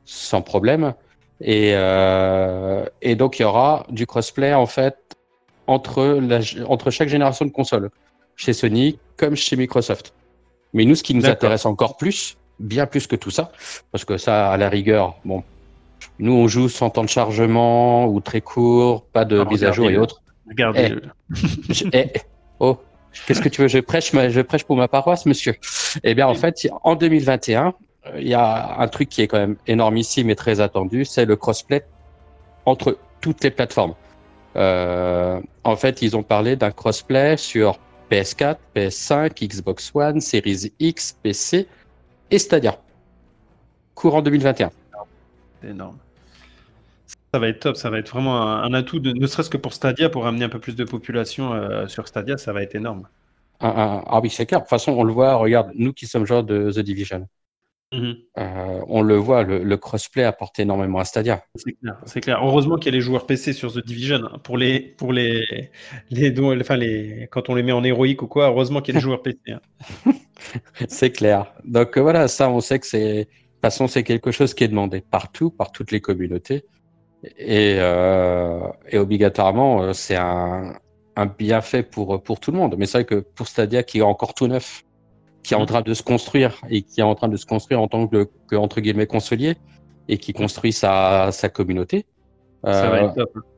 sans 0.05 0.41
problème. 0.41 0.93
Et, 1.41 1.73
euh, 1.75 2.85
et 3.01 3.15
donc, 3.15 3.39
il 3.39 3.43
y 3.43 3.45
aura 3.45 3.85
du 3.89 4.05
crossplay 4.05 4.53
en 4.53 4.65
fait 4.65 4.97
entre, 5.67 6.19
la, 6.21 6.39
entre 6.67 6.91
chaque 6.91 7.09
génération 7.09 7.45
de 7.45 7.51
consoles, 7.51 7.89
chez 8.35 8.53
Sony 8.53 8.99
comme 9.17 9.35
chez 9.35 9.55
Microsoft. 9.55 10.13
Mais 10.73 10.85
nous, 10.85 10.95
ce 10.95 11.03
qui 11.03 11.13
nous 11.15 11.25
intéresse 11.25 11.65
encore 11.65 11.97
plus, 11.97 12.37
bien 12.59 12.85
plus 12.85 13.07
que 13.07 13.15
tout 13.15 13.31
ça, 13.31 13.51
parce 13.91 14.05
que 14.05 14.17
ça, 14.17 14.51
à 14.51 14.57
la 14.57 14.69
rigueur, 14.69 15.15
bon, 15.25 15.43
nous, 16.19 16.33
on 16.33 16.47
joue 16.47 16.69
sans 16.69 16.89
temps 16.89 17.03
de 17.03 17.09
chargement 17.09 18.07
ou 18.07 18.19
très 18.19 18.41
court, 18.41 19.05
pas 19.05 19.25
de 19.25 19.43
mise 19.43 19.63
à 19.63 19.71
jour 19.71 19.89
et 19.89 19.97
autres. 19.97 20.21
Regardez. 20.47 20.95
Eh, 21.93 21.97
eh, 21.97 22.21
oh, 22.59 22.77
qu'est-ce 23.25 23.41
que 23.41 23.49
tu 23.49 23.61
veux? 23.61 23.67
Je 23.67 23.79
prêche, 23.79 24.11
je 24.11 24.41
prêche 24.41 24.63
pour 24.63 24.75
ma 24.75 24.87
paroisse, 24.87 25.25
monsieur. 25.25 25.55
Eh 26.03 26.13
bien, 26.13 26.27
en 26.27 26.35
fait, 26.35 26.67
en 26.83 26.95
2021, 26.95 27.73
il 28.17 28.27
y 28.27 28.33
a 28.33 28.79
un 28.79 28.87
truc 28.87 29.09
qui 29.09 29.21
est 29.21 29.27
quand 29.27 29.39
même 29.39 29.57
énormissime 29.67 30.29
et 30.29 30.35
très 30.35 30.59
attendu, 30.59 31.05
c'est 31.05 31.25
le 31.25 31.35
crossplay 31.35 31.85
entre 32.65 32.97
toutes 33.21 33.43
les 33.43 33.51
plateformes. 33.51 33.93
Euh, 34.55 35.39
en 35.63 35.75
fait, 35.75 36.01
ils 36.01 36.17
ont 36.17 36.23
parlé 36.23 36.55
d'un 36.55 36.71
crossplay 36.71 37.37
sur 37.37 37.79
PS4, 38.09 38.57
PS5, 38.75 39.47
Xbox 39.47 39.91
One, 39.93 40.19
Series 40.19 40.73
X, 40.79 41.17
PC 41.23 41.67
et 42.29 42.39
Stadia. 42.39 42.77
Courant 43.95 44.21
2021. 44.21 44.71
Énorme. 45.63 45.97
Ça 47.33 47.39
va 47.39 47.47
être 47.47 47.59
top, 47.59 47.77
ça 47.77 47.89
va 47.89 47.99
être 47.99 48.09
vraiment 48.09 48.41
un, 48.41 48.73
atout, 48.73 48.99
ne 48.99 49.25
serait-ce 49.27 49.49
que 49.49 49.57
pour 49.57 49.73
Stadia, 49.73 50.09
pour 50.09 50.27
amener 50.27 50.43
un 50.43 50.49
peu 50.49 50.59
plus 50.59 50.75
de 50.75 50.83
population 50.83 51.53
euh, 51.53 51.87
sur 51.87 52.07
Stadia, 52.07 52.37
ça 52.37 52.51
va 52.51 52.61
être 52.61 52.75
énorme. 52.75 53.07
Ah, 53.61 53.73
ah, 53.73 54.03
ah 54.05 54.19
oui, 54.21 54.29
c'est 54.29 54.45
clair. 54.45 54.59
De 54.59 54.65
toute 54.65 54.69
façon, 54.69 54.91
on 54.91 55.03
le 55.03 55.13
voit, 55.13 55.35
regarde, 55.35 55.71
nous 55.75 55.93
qui 55.93 56.07
sommes 56.07 56.25
joueurs 56.25 56.43
de 56.43 56.71
The 56.71 56.79
Division, 56.79 57.27
Mhm. 57.93 58.15
Euh, 58.37 58.79
on 58.87 59.01
le 59.01 59.15
voit, 59.15 59.43
le, 59.43 59.77
crossplay 59.77 60.23
apporte 60.23 60.59
énormément 60.59 60.99
à 60.99 61.05
Stadia. 61.05 61.43
C'est 62.05 62.21
clair, 62.21 62.39
Heureusement 62.41 62.77
qu'il 62.77 62.85
y 62.93 62.95
a 62.95 62.97
les 62.97 63.01
joueurs 63.01 63.25
PC 63.25 63.51
sur 63.51 63.73
The 63.73 63.85
Division. 63.85 64.21
Hein. 64.23 64.39
Pour 64.43 64.57
les, 64.57 64.79
pour 64.79 65.11
les, 65.11 65.69
les, 66.09 66.33
enfin 66.39 66.77
les, 66.77 67.27
quand 67.31 67.49
on 67.49 67.55
les 67.55 67.63
met 67.63 67.73
en 67.73 67.83
héroïque 67.83 68.21
ou 68.21 68.27
quoi, 68.27 68.47
heureusement 68.47 68.81
qu'il 68.81 68.93
y 68.93 68.97
a 68.97 68.99
les 68.99 69.03
joueurs 69.03 69.21
PC. 69.21 69.39
Hein. 69.49 69.59
c'est 70.87 71.11
clair. 71.11 71.53
Donc 71.65 71.97
euh, 71.97 72.01
voilà, 72.01 72.29
ça, 72.29 72.49
on 72.49 72.61
sait 72.61 72.79
que 72.79 72.87
c'est, 72.87 73.15
de 73.15 73.23
toute 73.23 73.61
façon, 73.61 73.87
c'est 73.87 74.03
quelque 74.03 74.31
chose 74.31 74.53
qui 74.53 74.63
est 74.63 74.69
demandé 74.69 75.01
partout, 75.01 75.51
par 75.51 75.73
toutes 75.73 75.91
les 75.91 75.99
communautés, 75.99 76.63
et, 77.37 77.75
euh, 77.77 78.61
et 78.89 78.97
obligatoirement, 78.99 79.91
c'est 79.93 80.15
un, 80.15 80.75
un 81.17 81.25
bienfait 81.25 81.83
pour 81.83 82.23
pour 82.23 82.39
tout 82.39 82.51
le 82.51 82.57
monde. 82.57 82.75
Mais 82.77 82.85
c'est 82.85 82.99
vrai 82.99 83.05
que 83.05 83.15
pour 83.15 83.47
Stadia, 83.47 83.83
qui 83.83 83.99
est 83.99 84.01
encore 84.01 84.33
tout 84.33 84.47
neuf 84.47 84.83
qui 85.43 85.53
est 85.53 85.57
en 85.57 85.63
mm. 85.63 85.67
train 85.67 85.81
de 85.81 85.93
se 85.93 86.03
construire 86.03 86.61
et 86.69 86.81
qui 86.81 86.99
est 86.99 87.03
en 87.03 87.15
train 87.15 87.27
de 87.27 87.37
se 87.37 87.45
construire 87.45 87.81
en 87.81 87.87
tant 87.87 88.07
que, 88.07 88.27
que 88.47 88.55
entre 88.55 88.81
guillemets 88.81 89.07
consolier 89.07 89.55
et 90.07 90.17
qui 90.17 90.33
construit 90.33 90.73
sa, 90.73 91.31
sa 91.31 91.49
communauté. 91.49 92.05
Euh, 92.65 93.09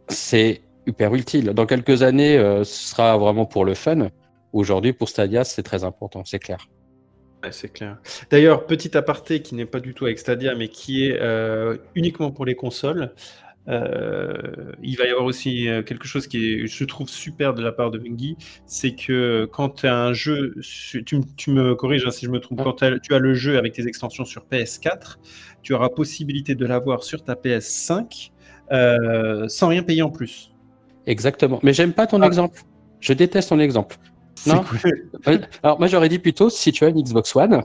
c'est 0.08 0.62
hyper 0.88 1.14
utile. 1.16 1.46
Dans 1.52 1.66
quelques 1.66 2.04
années, 2.04 2.38
euh, 2.38 2.64
ce 2.64 2.90
sera 2.90 3.18
vraiment 3.18 3.46
pour 3.46 3.66
le 3.66 3.74
fun. 3.74 4.10
Aujourd'hui, 4.54 4.94
pour 4.94 5.10
Stadia, 5.10 5.44
c'est 5.44 5.64
très 5.64 5.84
important, 5.84 6.24
c'est 6.26 6.40
clair. 6.40 6.68
c'est 7.52 7.72
clair. 7.72 7.98
D'ailleurs, 8.30 8.66
petit 8.66 8.96
aparté 8.96 9.42
qui 9.42 9.56
n'est 9.56 9.66
pas 9.66 9.80
du 9.80 9.94
tout 9.94 10.06
avec 10.06 10.20
Stadia, 10.20 10.56
mais 10.56 10.68
qui 10.68 11.08
est 11.08 11.18
euh, 11.20 11.78
uniquement 11.96 12.32
pour 12.32 12.46
les 12.46 12.56
consoles. 12.56 13.14
Euh, 13.70 14.34
il 14.82 14.98
va 14.98 15.06
y 15.06 15.10
avoir 15.10 15.26
aussi 15.26 15.70
euh, 15.70 15.84
quelque 15.84 16.06
chose 16.06 16.28
qui 16.28 16.38
est, 16.38 16.68
je 16.68 16.84
trouve 16.84 17.08
super 17.08 17.54
de 17.54 17.64
la 17.64 17.72
part 17.72 17.92
de 17.92 17.98
Bungie, 17.98 18.36
c'est 18.66 18.94
que 18.94 19.46
quand 19.52 19.70
tu 19.70 19.88
as 19.88 19.96
un 19.96 20.14
jeu, 20.14 20.56
tu, 21.06 21.16
me 21.48 21.74
corriges 21.74 22.06
hein, 22.06 22.12
si 22.12 22.26
je 22.26 22.32
me 22.32 22.40
trompe, 22.40 22.62
quand 22.64 22.84
tu 23.02 23.14
as 23.14 23.20
le 23.20 23.34
jeu 23.34 23.58
avec 23.58 23.74
tes 23.74 23.88
extensions 23.88 24.26
sur 24.26 24.46
PS4, 24.52 25.18
tu 25.62 25.74
auras 25.74 25.90
possibilité 25.90 26.56
de 26.56 26.66
l'avoir 26.66 27.04
sur 27.04 27.24
ta 27.24 27.36
PS5 27.36 28.32
euh, 28.72 29.48
sans 29.48 29.70
rien 29.70 29.84
payer 29.84 30.02
en 30.02 30.10
plus. 30.10 30.52
Exactement. 31.06 31.60
Mais 31.64 31.74
j'aime 31.74 31.94
pas 31.94 32.08
ton 32.08 32.22
ah. 32.22 32.28
exemple. 32.28 32.62
Je 33.00 33.14
déteste 33.14 33.50
ton 33.50 33.60
exemple. 33.60 33.98
Non. 34.46 34.64
Alors 35.62 35.80
moi 35.80 35.88
j'aurais 35.88 36.10
dit 36.10 36.20
plutôt 36.20 36.50
si 36.50 36.72
tu 36.72 36.84
as 36.84 36.90
une 36.90 37.02
Xbox 37.02 37.36
One 37.36 37.64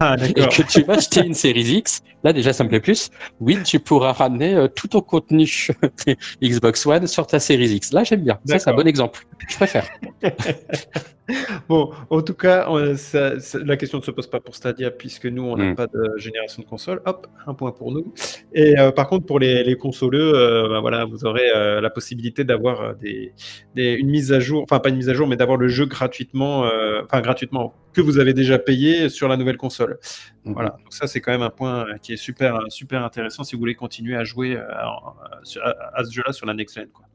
ah, 0.00 0.16
et 0.22 0.32
que 0.34 0.62
tu 0.62 0.82
vas 0.82 0.94
acheter 0.94 1.24
une 1.24 1.34
série 1.34 1.62
X, 1.62 2.02
là 2.24 2.32
déjà 2.32 2.52
ça 2.52 2.64
me 2.64 2.68
plaît 2.68 2.80
plus. 2.80 3.10
Oui, 3.40 3.58
tu 3.62 3.80
pourras 3.80 4.12
ramener 4.12 4.54
euh, 4.54 4.68
tout 4.68 4.88
ton 4.88 5.00
contenu 5.00 5.68
Xbox 6.42 6.86
One 6.86 7.06
sur 7.06 7.26
ta 7.26 7.40
série 7.40 7.68
X. 7.70 7.92
Là 7.92 8.04
j'aime 8.04 8.22
bien. 8.22 8.38
Ça 8.46 8.58
c'est 8.58 8.70
un 8.70 8.74
bon 8.74 8.86
exemple. 8.86 9.26
Je 9.48 9.56
préfère. 9.56 9.86
bon, 11.68 11.92
en 12.10 12.22
tout 12.22 12.34
cas, 12.34 12.68
la 12.68 13.76
question 13.76 13.98
ne 13.98 14.02
se 14.02 14.10
pose 14.10 14.26
pas 14.26 14.40
pour 14.40 14.54
Stadia 14.54 14.90
puisque 14.90 15.26
nous 15.26 15.42
on 15.42 15.56
n'a 15.56 15.72
hmm. 15.72 15.74
pas 15.74 15.86
de 15.86 16.16
génération 16.16 16.62
de 16.62 16.68
console. 16.68 17.02
Hop, 17.04 17.26
un 17.46 17.54
point 17.54 17.72
pour 17.72 17.92
nous. 17.92 18.14
Et 18.52 18.78
euh, 18.78 18.92
par 18.92 19.08
contre 19.08 19.26
pour 19.26 19.38
les, 19.38 19.64
les 19.64 19.76
consoleux, 19.76 20.34
euh, 20.34 20.68
bah, 20.68 20.80
voilà, 20.80 21.04
vous 21.04 21.24
aurez 21.24 21.46
la 21.80 21.90
possibilité 21.90 22.44
d'avoir 22.44 22.94
des, 22.96 23.32
une 23.76 24.10
mise 24.10 24.32
à 24.32 24.40
jour, 24.40 24.62
enfin 24.62 24.78
pas 24.78 24.88
une 24.88 24.96
mise 24.96 25.08
à 25.08 25.14
jour, 25.14 25.26
mais 25.26 25.36
d'avoir 25.36 25.58
le 25.58 25.68
jeu 25.68 25.86
gratuitement, 25.86 26.70
enfin 27.04 27.20
gratuitement 27.20 27.74
que 27.96 28.02
vous 28.02 28.18
avez 28.18 28.34
déjà 28.34 28.58
payé 28.58 29.08
sur 29.08 29.26
la 29.26 29.38
nouvelle 29.38 29.56
console. 29.56 29.98
Mhm. 30.44 30.52
Voilà, 30.52 30.70
donc 30.70 30.92
ça 30.92 31.06
c'est 31.06 31.20
quand 31.20 31.32
même 31.32 31.42
un 31.42 31.50
point 31.50 31.86
qui 32.02 32.12
est 32.12 32.18
super, 32.18 32.60
super 32.68 33.02
intéressant 33.02 33.42
si 33.42 33.56
vous 33.56 33.60
voulez 33.60 33.74
continuer 33.74 34.16
à 34.16 34.24
jouer 34.24 34.56
euh, 34.56 34.64
à, 34.68 36.04
ce 36.04 36.12
jeu-là 36.12 36.32
sur 36.32 36.46
la 36.46 36.52
next 36.52 36.76
gen. 36.76 36.88
Quoi. 36.88 37.06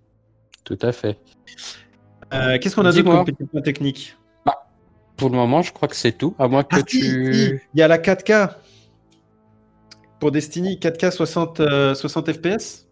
Tout 0.64 0.80
à 0.82 0.92
fait. 0.92 1.20
Euh, 2.34 2.58
qu'est-ce 2.60 2.76
qu'on 2.76 2.86
a 2.86 2.92
d'autre 2.92 3.04
comme 3.04 3.26
petit 3.26 3.44
point 3.44 3.62
technique 3.62 4.18
bah, 4.46 4.66
Pour 5.18 5.30
le 5.30 5.36
moment, 5.36 5.62
je 5.62 5.74
crois 5.74 5.88
que 5.88 5.96
c'est 5.96 6.14
tout, 6.14 6.36
à 6.40 6.48
moins 6.48 6.64
que 6.64 6.78
ah, 6.78 6.84
tu. 6.84 7.62
Il 7.74 7.80
y 7.80 7.84
a 7.84 7.88
la 7.88 7.98
4K 7.98 8.56
pour 10.20 10.32
Destiny, 10.32 10.78
4K 10.82 11.12
60, 11.12 11.62
60 11.96 12.32
FPS. 12.32 12.88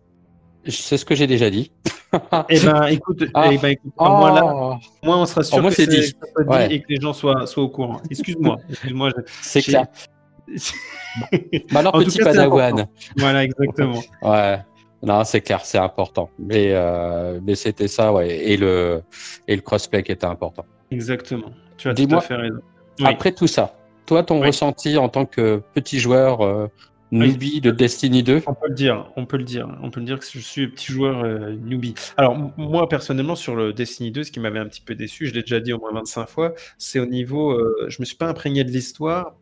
C'est 0.68 0.98
ce 0.98 1.06
que 1.06 1.16
j'ai 1.16 1.28
déjà 1.28 1.50
dit. 1.50 1.72
eh 2.50 2.60
ben, 2.60 2.86
écoute, 2.88 3.24
ah. 3.34 3.50
eh 3.52 3.58
ben, 3.58 3.70
écoute 3.70 3.94
moi, 3.98 4.32
là, 4.32 4.80
moi, 5.04 5.18
on 5.18 5.26
sera 5.26 5.44
sûr 5.44 5.60
oh, 5.64 5.68
que 5.68 5.74
c'est 5.74 5.88
dit. 5.88 6.14
et 6.70 6.82
que 6.82 6.88
les 6.90 7.00
gens 7.00 7.14
soient, 7.14 7.46
soient 7.46 7.64
au 7.64 7.70
courant. 7.70 8.02
Excuse-moi. 8.10 8.58
Excuse 8.70 9.14
c'est 9.42 9.62
clair. 9.62 9.86
bah 11.72 11.80
alors, 11.80 11.94
petit 11.94 12.18
padawan. 12.20 12.88
Voilà, 13.16 13.44
exactement. 13.44 14.02
ouais. 14.24 14.60
Non, 15.02 15.24
c'est 15.24 15.42
clair, 15.42 15.64
c'est 15.64 15.78
important. 15.78 16.30
Mais, 16.38 16.70
euh, 16.72 17.40
mais 17.44 17.56
c'était 17.56 17.88
ça, 17.88 18.12
ouais. 18.12 18.30
Et 18.30 18.58
le, 18.58 19.02
et 19.48 19.56
le 19.56 19.62
crossplay 19.62 20.04
qui 20.04 20.12
était 20.12 20.26
important. 20.26 20.66
Exactement. 20.92 21.52
Tu 21.78 21.90
as 21.90 21.94
tout 21.94 22.08
à 22.12 22.22
fait 22.22 22.36
raison. 22.36 22.60
Après 23.06 23.32
tout 23.32 23.48
ça, 23.48 23.76
toi, 24.06 24.24
ton 24.24 24.42
ressenti 24.42 24.98
en 24.98 25.08
tant 25.08 25.26
que 25.26 25.62
petit 25.74 26.00
joueur 26.00 26.42
euh, 26.42 26.68
newbie 27.12 27.62
de 27.62 27.72
Destiny 27.72 28.24
2 28.24 28.42
On 28.46 28.54
peut 28.54 28.68
le 28.68 28.76
dire, 28.76 29.10
on 29.16 29.26
peut 29.26 29.38
le 29.38 29.46
dire. 29.46 29.70
On 29.82 29.90
peut 29.90 30.02
le 30.02 30.06
dire 30.06 30.20
que 30.20 30.26
je 30.26 30.40
suis 30.40 30.68
petit 30.68 30.92
joueur 30.92 31.24
euh, 31.24 31.56
newbie. 31.56 31.94
Alors, 32.18 32.36
moi, 32.58 32.90
personnellement, 32.90 33.36
sur 33.36 33.56
le 33.56 33.72
Destiny 33.72 34.12
2, 34.12 34.24
ce 34.26 34.32
qui 34.32 34.42
m'avait 34.42 34.60
un 34.60 34.68
petit 34.68 34.82
peu 34.82 34.96
déçu, 34.96 35.28
je 35.28 35.34
l'ai 35.34 35.42
déjà 35.42 35.62
dit 35.62 35.72
au 35.72 35.80
moins 35.80 35.94
25 35.94 36.28
fois, 36.28 36.54
c'est 36.78 37.00
au 37.00 37.06
niveau. 37.06 37.58
Je 37.88 38.02
me 38.02 38.06
suis 38.06 38.18
pas 38.18 38.28
imprégné 38.28 38.66
de 38.66 38.72
l'histoire 38.72 39.36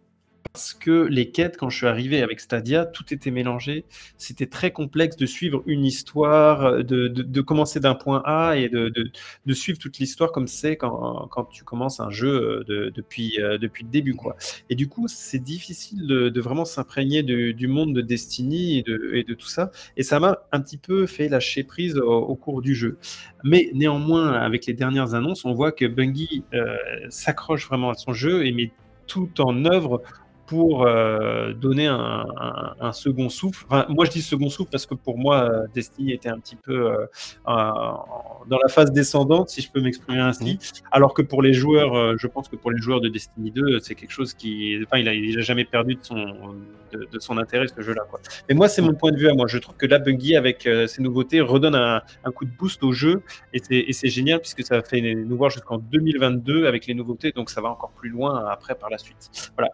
parce 0.53 0.73
que 0.73 1.05
les 1.05 1.31
quêtes, 1.31 1.57
quand 1.57 1.69
je 1.69 1.77
suis 1.77 1.87
arrivé 1.87 2.21
avec 2.21 2.39
Stadia, 2.39 2.85
tout 2.85 3.13
était 3.13 3.31
mélangé. 3.31 3.85
C'était 4.17 4.47
très 4.47 4.71
complexe 4.71 5.15
de 5.15 5.25
suivre 5.25 5.63
une 5.65 5.85
histoire, 5.85 6.83
de, 6.83 7.41
commencer 7.41 7.79
d'un 7.79 7.95
point 7.95 8.21
A 8.25 8.57
et 8.57 8.69
de, 8.69 9.53
suivre 9.53 9.79
toute 9.79 9.99
l'histoire 9.99 10.31
comme 10.31 10.47
c'est 10.47 10.77
quand, 10.77 11.29
tu 11.51 11.63
commences 11.63 11.99
un 11.99 12.09
jeu 12.09 12.65
euh, 12.69 12.91
depuis, 12.93 13.39
euh, 13.39 13.57
depuis 13.57 13.83
le 13.83 13.89
début. 13.89 14.15
Quoi. 14.15 14.35
Et 14.69 14.75
du 14.75 14.87
coup, 14.87 15.07
c'est 15.07 15.43
difficile 15.43 16.07
de, 16.07 16.41
vraiment 16.41 16.65
s'imprégner 16.65 17.23
du 17.23 17.67
monde 17.67 17.93
de 17.93 18.01
Destiny 18.01 18.79
et 18.79 18.83
de, 18.83 19.33
tout 19.33 19.47
ça. 19.47 19.71
Et 19.95 20.03
ça 20.03 20.19
m'a 20.19 20.39
un 20.51 20.61
petit 20.61 20.77
peu 20.77 21.05
fait 21.05 21.29
lâcher 21.29 21.63
prise 21.63 21.97
au, 21.97 22.35
cours 22.35 22.61
du 22.61 22.75
jeu. 22.75 22.97
Mais 23.43 23.69
néanmoins, 23.73 24.33
avec 24.33 24.65
les 24.65 24.73
dernières 24.73 25.13
annonces, 25.13 25.45
on 25.45 25.53
voit 25.53 25.71
que 25.71 25.85
Bungie 25.85 26.43
euh, 26.53 26.75
s'accroche 27.09 27.67
vraiment 27.67 27.89
à 27.89 27.95
son 27.95 28.13
jeu 28.13 28.45
et 28.45 28.51
met 28.51 28.71
tout 29.07 29.29
en 29.39 29.65
œuvre 29.65 30.01
pour 30.47 30.87
euh, 30.87 31.53
donner 31.53 31.87
un, 31.87 32.91
second 32.93 33.29
souffle. 33.29 33.65
moi, 33.89 34.05
je 34.05 34.11
dis 34.11 34.21
second 34.21 34.49
souffle 34.49 34.71
parce 34.71 34.85
que 34.85 34.95
pour 34.95 35.17
moi, 35.17 35.43
euh, 35.43 35.67
Destiny 35.73 36.13
était 36.13 36.29
un 36.29 36.39
petit 36.39 36.55
peu 36.55 36.89
euh, 36.89 37.05
dans 37.45 38.57
la 38.63 38.69
phase 38.69 38.91
descendante, 38.91 39.49
si 39.49 39.61
je 39.61 39.69
peux 39.69 39.81
m'exprimer 39.81 40.19
ainsi. 40.19 40.55
Mmh. 40.55 40.87
Alors 40.91 41.13
que 41.13 41.21
pour 41.21 41.41
les 41.41 41.51
joueurs, 41.53 42.17
je 42.17 42.27
pense 42.27 42.47
que 42.47 42.55
pour 42.55 42.71
les 42.71 42.81
joueurs 42.81 43.01
de 43.01 43.09
Destiny 43.09 43.51
2, 43.51 43.79
c'est 43.81 43.93
quelque 43.93 44.11
chose 44.11 44.33
qui, 44.33 44.79
enfin, 44.85 44.99
il 44.99 45.09
a, 45.09 45.13
il 45.13 45.37
a 45.37 45.41
jamais 45.41 45.65
perdu 45.65 45.95
de 45.95 46.03
son, 46.03 46.55
de, 46.93 47.19
son 47.19 47.37
intérêt 47.37 47.67
ce 47.67 47.81
jeu-là. 47.81 48.03
Mais 48.47 48.55
moi, 48.55 48.69
c'est 48.69 48.81
mon 48.81 48.93
point 48.93 49.11
de 49.11 49.17
vue 49.17 49.29
à 49.29 49.33
moi. 49.33 49.47
Je 49.47 49.57
trouve 49.57 49.75
que 49.75 49.85
la 49.85 49.99
Bungie, 49.99 50.37
avec 50.37 50.67
ces 50.87 51.01
nouveautés, 51.01 51.41
redonne 51.41 51.75
un, 51.75 52.01
coup 52.33 52.45
de 52.45 52.51
boost 52.57 52.83
au 52.83 52.93
jeu 52.93 53.21
et 53.53 53.93
c'est 53.93 54.09
génial 54.09 54.39
puisque 54.39 54.63
ça 54.63 54.81
fait 54.81 55.01
nous 55.01 55.37
voir 55.37 55.49
jusqu'en 55.49 55.77
2022 55.77 56.67
avec 56.67 56.87
les 56.87 56.93
nouveautés, 56.93 57.33
donc 57.33 57.49
ça 57.49 57.59
va 57.59 57.69
encore 57.69 57.91
plus 57.91 58.09
loin 58.09 58.45
après 58.49 58.75
par 58.75 58.89
la 58.89 58.97
suite. 58.97 59.51
Voilà. 59.57 59.71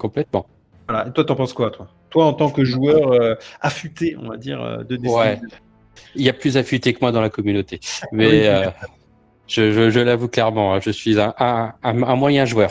Complètement. 0.00 0.46
Voilà. 0.88 1.06
Et 1.06 1.12
toi, 1.12 1.24
t'en 1.24 1.36
penses 1.36 1.52
quoi, 1.52 1.70
toi? 1.70 1.88
Toi, 2.08 2.24
en 2.24 2.32
tant 2.32 2.50
que 2.50 2.64
joueur 2.64 3.12
euh, 3.12 3.34
affûté, 3.60 4.16
on 4.18 4.30
va 4.30 4.38
dire, 4.38 4.62
euh, 4.62 4.78
de 4.78 4.96
Destiny 4.96 5.14
Ouais. 5.14 5.38
Il 6.14 6.22
y 6.22 6.30
a 6.30 6.32
plus 6.32 6.56
affûté 6.56 6.94
que 6.94 6.98
moi 7.02 7.12
dans 7.12 7.20
la 7.20 7.28
communauté. 7.28 7.78
Mais 8.12 8.48
euh, 8.48 8.70
je, 9.46 10.00
l'avoue 10.00 10.28
clairement, 10.28 10.72
hein, 10.74 10.80
je 10.80 10.90
suis 10.90 11.20
un, 11.20 11.34
un, 11.38 12.16
moyen 12.16 12.46
joueur 12.46 12.70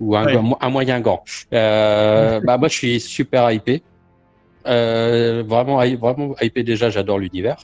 ou 0.00 0.16
un, 0.16 0.26
un 0.60 0.70
moyen 0.70 1.00
gant. 1.00 1.22
bah, 1.52 2.58
moi, 2.58 2.68
je 2.68 2.74
suis 2.74 3.00
super 3.00 3.50
hypé. 3.52 3.82
vraiment, 4.64 5.76
vraiment 5.96 6.34
hypé 6.40 6.64
déjà, 6.64 6.90
j'adore 6.90 7.20
l'univers. 7.20 7.58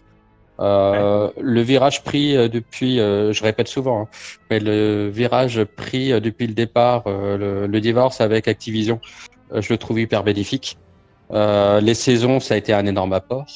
Euh, 0.63 1.31
le 1.41 1.61
virage 1.61 2.05
pris 2.05 2.37
euh, 2.37 2.49
depuis, 2.49 3.01
euh, 3.01 3.33
je 3.33 3.43
répète 3.43 3.67
souvent, 3.67 4.03
hein, 4.03 4.09
mais 4.49 4.61
le 4.61 5.09
virage 5.09 5.65
pris 5.65 6.21
depuis 6.21 6.47
le 6.47 6.55
départ, 6.55 7.05
le, 7.07 7.81
divorce 7.81 8.21
avec 8.21 8.47
Activision, 8.47 9.01
je 9.53 9.73
le 9.73 9.77
trouve 9.77 9.99
hyper 9.99 10.23
bénéfique. 10.23 10.79
les 11.31 11.95
saisons, 11.95 12.39
ça 12.39 12.55
a 12.55 12.57
été 12.57 12.73
un 12.73 12.87
énorme 12.87 13.13
apport. 13.13 13.47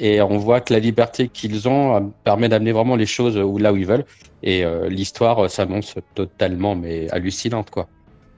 Et 0.00 0.22
on 0.22 0.38
voit 0.38 0.60
que 0.60 0.72
la 0.72 0.78
liberté 0.78 1.28
qu'ils 1.28 1.68
ont 1.68 2.12
permet 2.22 2.48
d'amener 2.48 2.70
vraiment 2.70 2.94
les 2.94 3.06
choses 3.06 3.36
là 3.36 3.72
où 3.72 3.76
ils 3.76 3.86
veulent. 3.86 4.04
Et 4.44 4.64
l'histoire 4.88 5.50
s'annonce 5.50 5.96
totalement 6.14 6.76
mais 6.76 7.10
hallucinante 7.10 7.70
quoi. 7.70 7.88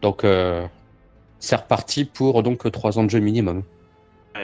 Donc 0.00 0.24
c'est 1.38 1.56
reparti 1.56 2.06
pour 2.06 2.42
donc 2.42 2.70
trois 2.72 2.98
ans 2.98 3.04
de 3.04 3.10
jeu 3.10 3.20
minimum 3.20 3.62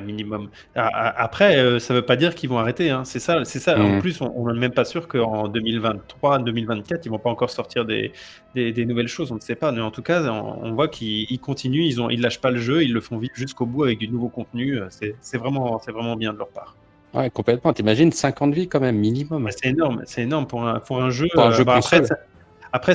minimum. 0.03 0.51
Après, 0.75 1.57
euh, 1.57 1.79
ça 1.79 1.95
ne 1.95 2.01
veut 2.01 2.05
pas 2.05 2.17
dire 2.17 2.35
qu'ils 2.35 2.51
vont 2.51 2.59
arrêter. 2.59 2.91
Hein. 2.91 3.05
C'est 3.05 3.19
ça, 3.19 3.45
c'est 3.45 3.59
ça. 3.59 3.79
En 3.79 3.97
mm. 3.97 4.01
plus, 4.01 4.21
on 4.21 4.53
n'est 4.53 4.59
même 4.59 4.73
pas 4.73 4.85
sûr 4.85 5.09
qu'en 5.09 5.49
2023, 5.49 6.41
2024, 6.41 7.07
ils 7.07 7.09
vont 7.09 7.19
pas 7.19 7.31
encore 7.31 7.51
sortir 7.51 7.85
des, 7.85 8.13
des, 8.55 8.85
nouvelles 8.85 9.09
choses. 9.09 9.33
On 9.33 9.37
ne 9.37 9.41
sait 9.41 9.55
pas. 9.55 9.73
Mais 9.73 9.81
en 9.81 9.91
tout 9.91 10.03
cas, 10.03 10.23
on, 10.31 10.73
voit 10.73 10.89
qu'ils 10.89 11.41
continuent. 11.41 11.85
Ils 11.85 12.01
ont, 12.01 12.11
ils 12.11 12.21
lâchent 12.21 12.41
pas 12.41 12.51
le 12.51 12.59
jeu. 12.59 12.83
Ils 12.83 12.93
le 12.93 13.01
font 13.01 13.19
vite 13.19 13.33
jusqu'au 13.35 13.67
bout 13.67 13.85
avec 13.85 13.99
du 13.99 14.09
nouveau 14.09 14.29
contenu. 14.29 14.81
C'est 14.91 15.39
vraiment, 15.39 15.81
c'est 15.85 15.93
vraiment 15.93 16.17
bien 16.17 16.33
de 16.33 16.39
leur 16.39 16.49
part. 16.49 16.77
Ouais, 17.15 17.31
complètement. 17.31 17.73
T'imagines 17.73 18.13
50 18.13 18.53
vies 18.55 18.69
quand 18.69 18.81
même 18.81 18.97
minimum. 18.97 19.49
c'est 19.51 19.69
énorme. 19.69 20.03
C'est 20.05 20.23
énorme 20.23 20.47
pour 20.47 20.67
un, 20.67 20.81
pour 20.81 21.03
un 21.03 21.11
jeu. 21.11 21.29
Pour 21.33 21.45
un 21.45 21.53
jeu 21.53 21.63
euh, 21.63 21.65
bah, 21.65 21.77
après, 21.77 22.03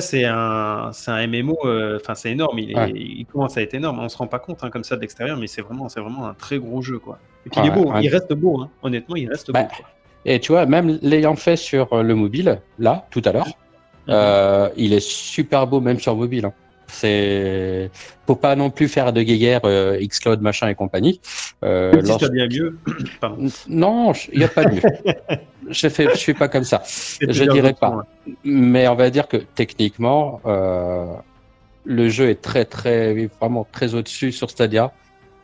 c'est 0.00 0.24
un, 0.24 0.90
un 1.06 1.26
MMO, 1.26 1.58
euh, 1.64 1.98
enfin, 2.00 2.14
c'est 2.14 2.30
énorme. 2.30 2.58
Il, 2.58 2.70
il, 2.94 3.26
commence 3.26 3.56
à 3.56 3.62
être 3.62 3.74
énorme. 3.74 3.98
On 4.00 4.08
se 4.08 4.16
rend 4.16 4.26
pas 4.26 4.38
compte 4.38 4.62
hein, 4.62 4.70
comme 4.70 4.84
ça 4.84 4.96
de 4.96 5.00
l'extérieur, 5.00 5.36
mais 5.36 5.46
c'est 5.46 5.62
vraiment, 5.62 5.86
vraiment 5.86 6.26
un 6.26 6.34
très 6.34 6.58
gros 6.58 6.82
jeu, 6.82 6.98
quoi. 6.98 7.18
Et 7.46 7.50
puis 7.50 7.60
il 7.62 7.66
est 7.66 7.70
beau, 7.70 7.92
il 8.00 8.08
reste 8.08 8.32
beau, 8.32 8.60
hein. 8.60 8.70
honnêtement, 8.82 9.16
il 9.16 9.28
reste 9.28 9.50
bah, 9.50 9.64
beau. 9.64 9.84
Et 10.24 10.38
tu 10.38 10.52
vois, 10.52 10.66
même 10.66 10.98
l'ayant 11.02 11.34
fait 11.34 11.56
sur 11.56 11.92
euh, 11.92 12.02
le 12.02 12.14
mobile, 12.14 12.60
là, 12.78 13.06
tout 13.10 13.22
à 13.24 13.32
l'heure, 13.32 13.48
euh, 14.08 14.68
il 14.76 14.92
est 14.92 15.00
super 15.06 15.66
beau 15.66 15.80
même 15.80 15.98
sur 15.98 16.16
mobile. 16.16 16.46
Hein. 16.46 16.52
C'est 16.86 17.90
faut 18.26 18.36
pas 18.36 18.54
non 18.54 18.70
plus 18.70 18.88
faire 18.88 19.12
de 19.12 19.22
guéguerre 19.22 19.62
euh, 19.64 19.98
Xcloud 19.98 20.40
machin 20.42 20.68
et 20.68 20.74
compagnie. 20.74 21.20
Euh, 21.64 21.92
lorsque... 22.02 22.30
bien 22.30 22.46
mieux. 22.48 22.78
non, 23.68 24.12
il 24.32 24.38
n'y 24.38 24.44
a 24.44 24.48
pas 24.48 24.68
mieux. 24.68 24.82
je 25.72 25.88
fais, 25.88 26.08
je 26.10 26.16
suis 26.16 26.34
pas 26.34 26.48
comme 26.48 26.64
ça. 26.64 26.82
Je 27.20 27.44
dirais 27.44 27.74
pas. 27.74 28.04
Mais 28.44 28.88
on 28.88 28.94
va 28.94 29.10
dire 29.10 29.28
que 29.28 29.36
techniquement, 29.36 30.40
euh, 30.46 31.14
le 31.84 32.08
jeu 32.08 32.28
est 32.28 32.40
très 32.40 32.64
très 32.64 33.26
vraiment 33.40 33.66
très 33.70 33.94
au-dessus 33.94 34.32
sur 34.32 34.50
Stadia 34.50 34.92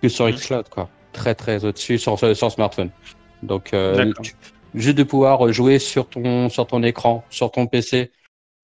que 0.02 0.08
sur 0.08 0.26
mhm. 0.26 0.34
Xcloud 0.34 0.68
quoi. 0.68 0.88
Très 1.12 1.34
très 1.34 1.64
au-dessus 1.64 1.98
sur, 1.98 2.18
sur 2.18 2.52
smartphone. 2.52 2.90
Donc 3.42 3.72
euh, 3.72 4.12
juste 4.74 4.98
de 4.98 5.02
pouvoir 5.02 5.52
jouer 5.52 5.78
sur 5.78 6.08
ton 6.08 6.48
sur 6.48 6.66
ton 6.66 6.82
écran, 6.82 7.24
sur 7.30 7.50
ton 7.50 7.66
PC 7.66 8.12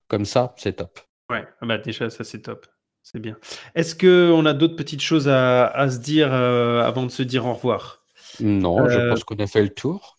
comme 0.08 0.24
ça, 0.24 0.54
c'est 0.56 0.74
top. 0.74 1.00
Ouais, 1.30 1.44
ah 1.60 1.66
bah 1.66 1.78
déjà 1.78 2.10
ça 2.10 2.24
c'est 2.24 2.42
top. 2.42 2.66
C'est 3.02 3.20
bien. 3.20 3.36
Est-ce 3.74 3.94
qu'on 3.94 4.46
a 4.46 4.54
d'autres 4.54 4.76
petites 4.76 5.02
choses 5.02 5.28
à, 5.28 5.88
se 5.90 5.98
dire 5.98 6.32
euh, 6.32 6.82
avant 6.82 7.02
de 7.02 7.10
se 7.10 7.22
dire 7.22 7.44
au 7.44 7.52
revoir? 7.52 8.02
Non, 8.40 8.88
je 8.88 8.98
euh, 8.98 9.10
pense 9.10 9.24
qu'on 9.24 9.36
a 9.36 9.46
fait 9.46 9.62
le 9.62 9.68
tour. 9.68 10.13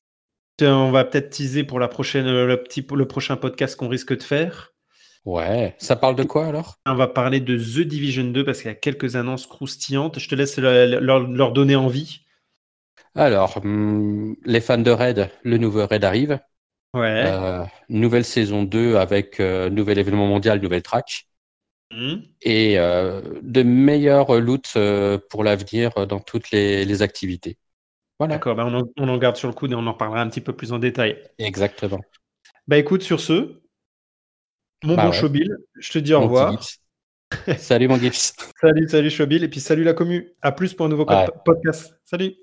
On 0.62 0.92
va 0.92 1.04
peut-être 1.04 1.30
teaser 1.30 1.64
pour 1.64 1.80
la 1.80 1.88
prochaine, 1.88 2.26
le, 2.26 2.64
petit, 2.64 2.86
le 2.90 3.08
prochain 3.08 3.36
podcast 3.36 3.76
qu'on 3.76 3.90
risque 3.90 4.18
de 4.18 4.24
faire. 4.24 4.74
Ouais, 5.26 5.76
ça 5.80 5.96
parle 5.96 6.16
de 6.16 6.24
quoi 6.24 6.46
alors? 6.46 6.76
On 6.86 6.96
va 6.96 7.08
parler 7.08 7.40
de 7.40 7.58
The 7.58 7.86
Division 7.86 8.26
2 8.26 8.46
parce 8.46 8.60
qu'il 8.60 8.68
y 8.68 8.72
a 8.72 8.76
quelques 8.76 9.16
annonces 9.16 9.48
croustillantes. 9.48 10.20
Je 10.20 10.30
te 10.30 10.36
laisse 10.36 10.58
leur, 10.58 11.52
donner 11.52 11.76
envie. 11.76 12.22
Alors, 13.16 13.60
hmm, 13.64 14.36
les 14.46 14.62
fans 14.62 14.78
de 14.78 14.92
Raid, 14.92 15.30
le 15.44 15.58
nouveau 15.58 15.86
Raid 15.88 16.04
arrive. 16.04 16.40
Ouais. 16.94 17.24
Euh, 17.26 17.64
nouvelle 17.90 18.24
saison 18.24 18.64
2 18.64 18.96
avec 18.98 19.40
nouvel 19.40 19.98
événement 19.98 20.28
mondial, 20.28 20.62
nouvelle 20.62 20.84
track. 20.84 21.28
mmh. 21.92 22.16
et 22.44 22.78
de 22.78 23.64
meilleurs 23.64 24.40
loot 24.40 24.78
pour 25.30 25.44
l'avenir 25.44 26.08
dans 26.08 26.20
toutes 26.20 26.52
les, 26.52 27.02
activités. 27.02 27.58
Voilà. 28.20 28.36
D'accord, 28.36 28.56
ben, 28.56 28.90
on, 28.98 29.08
en, 29.10 29.18
garde 29.18 29.36
sur 29.36 29.50
le 29.50 29.54
coude 29.54 29.72
et 29.72 29.76
on 29.76 29.86
en 29.88 29.94
parlera 29.94 30.22
un 30.22 30.30
petit 30.30 30.42
peu 30.42 30.54
plus 30.54 30.72
en 30.72 30.80
détail. 30.80 31.22
Exactement. 31.38 32.00
Bah 32.68 32.78
écoute, 32.78 33.04
sur 33.04 33.20
ce, 33.20 33.62
mon 34.84 34.96
bah 34.96 35.08
bon 35.08 35.12
Chobil, 35.12 35.58
je 35.76 35.92
te 35.92 36.00
dis 36.00 36.14
au 36.14 36.22
revoir. 36.22 36.64
salut 37.58 37.88
mon 37.88 37.98
Gips. 37.98 38.34
salut, 38.62 38.88
salut 38.88 39.10
Chobil, 39.10 39.44
et 39.44 39.50
puis 39.50 39.60
salut 39.60 39.84
la 39.84 39.94
commu. 39.94 40.34
À 40.42 40.52
plus 40.52 40.74
pour 40.74 40.86
un 40.86 40.90
nouveau 40.90 41.06
podcast. 41.06 42.00
Salut. 42.06 42.36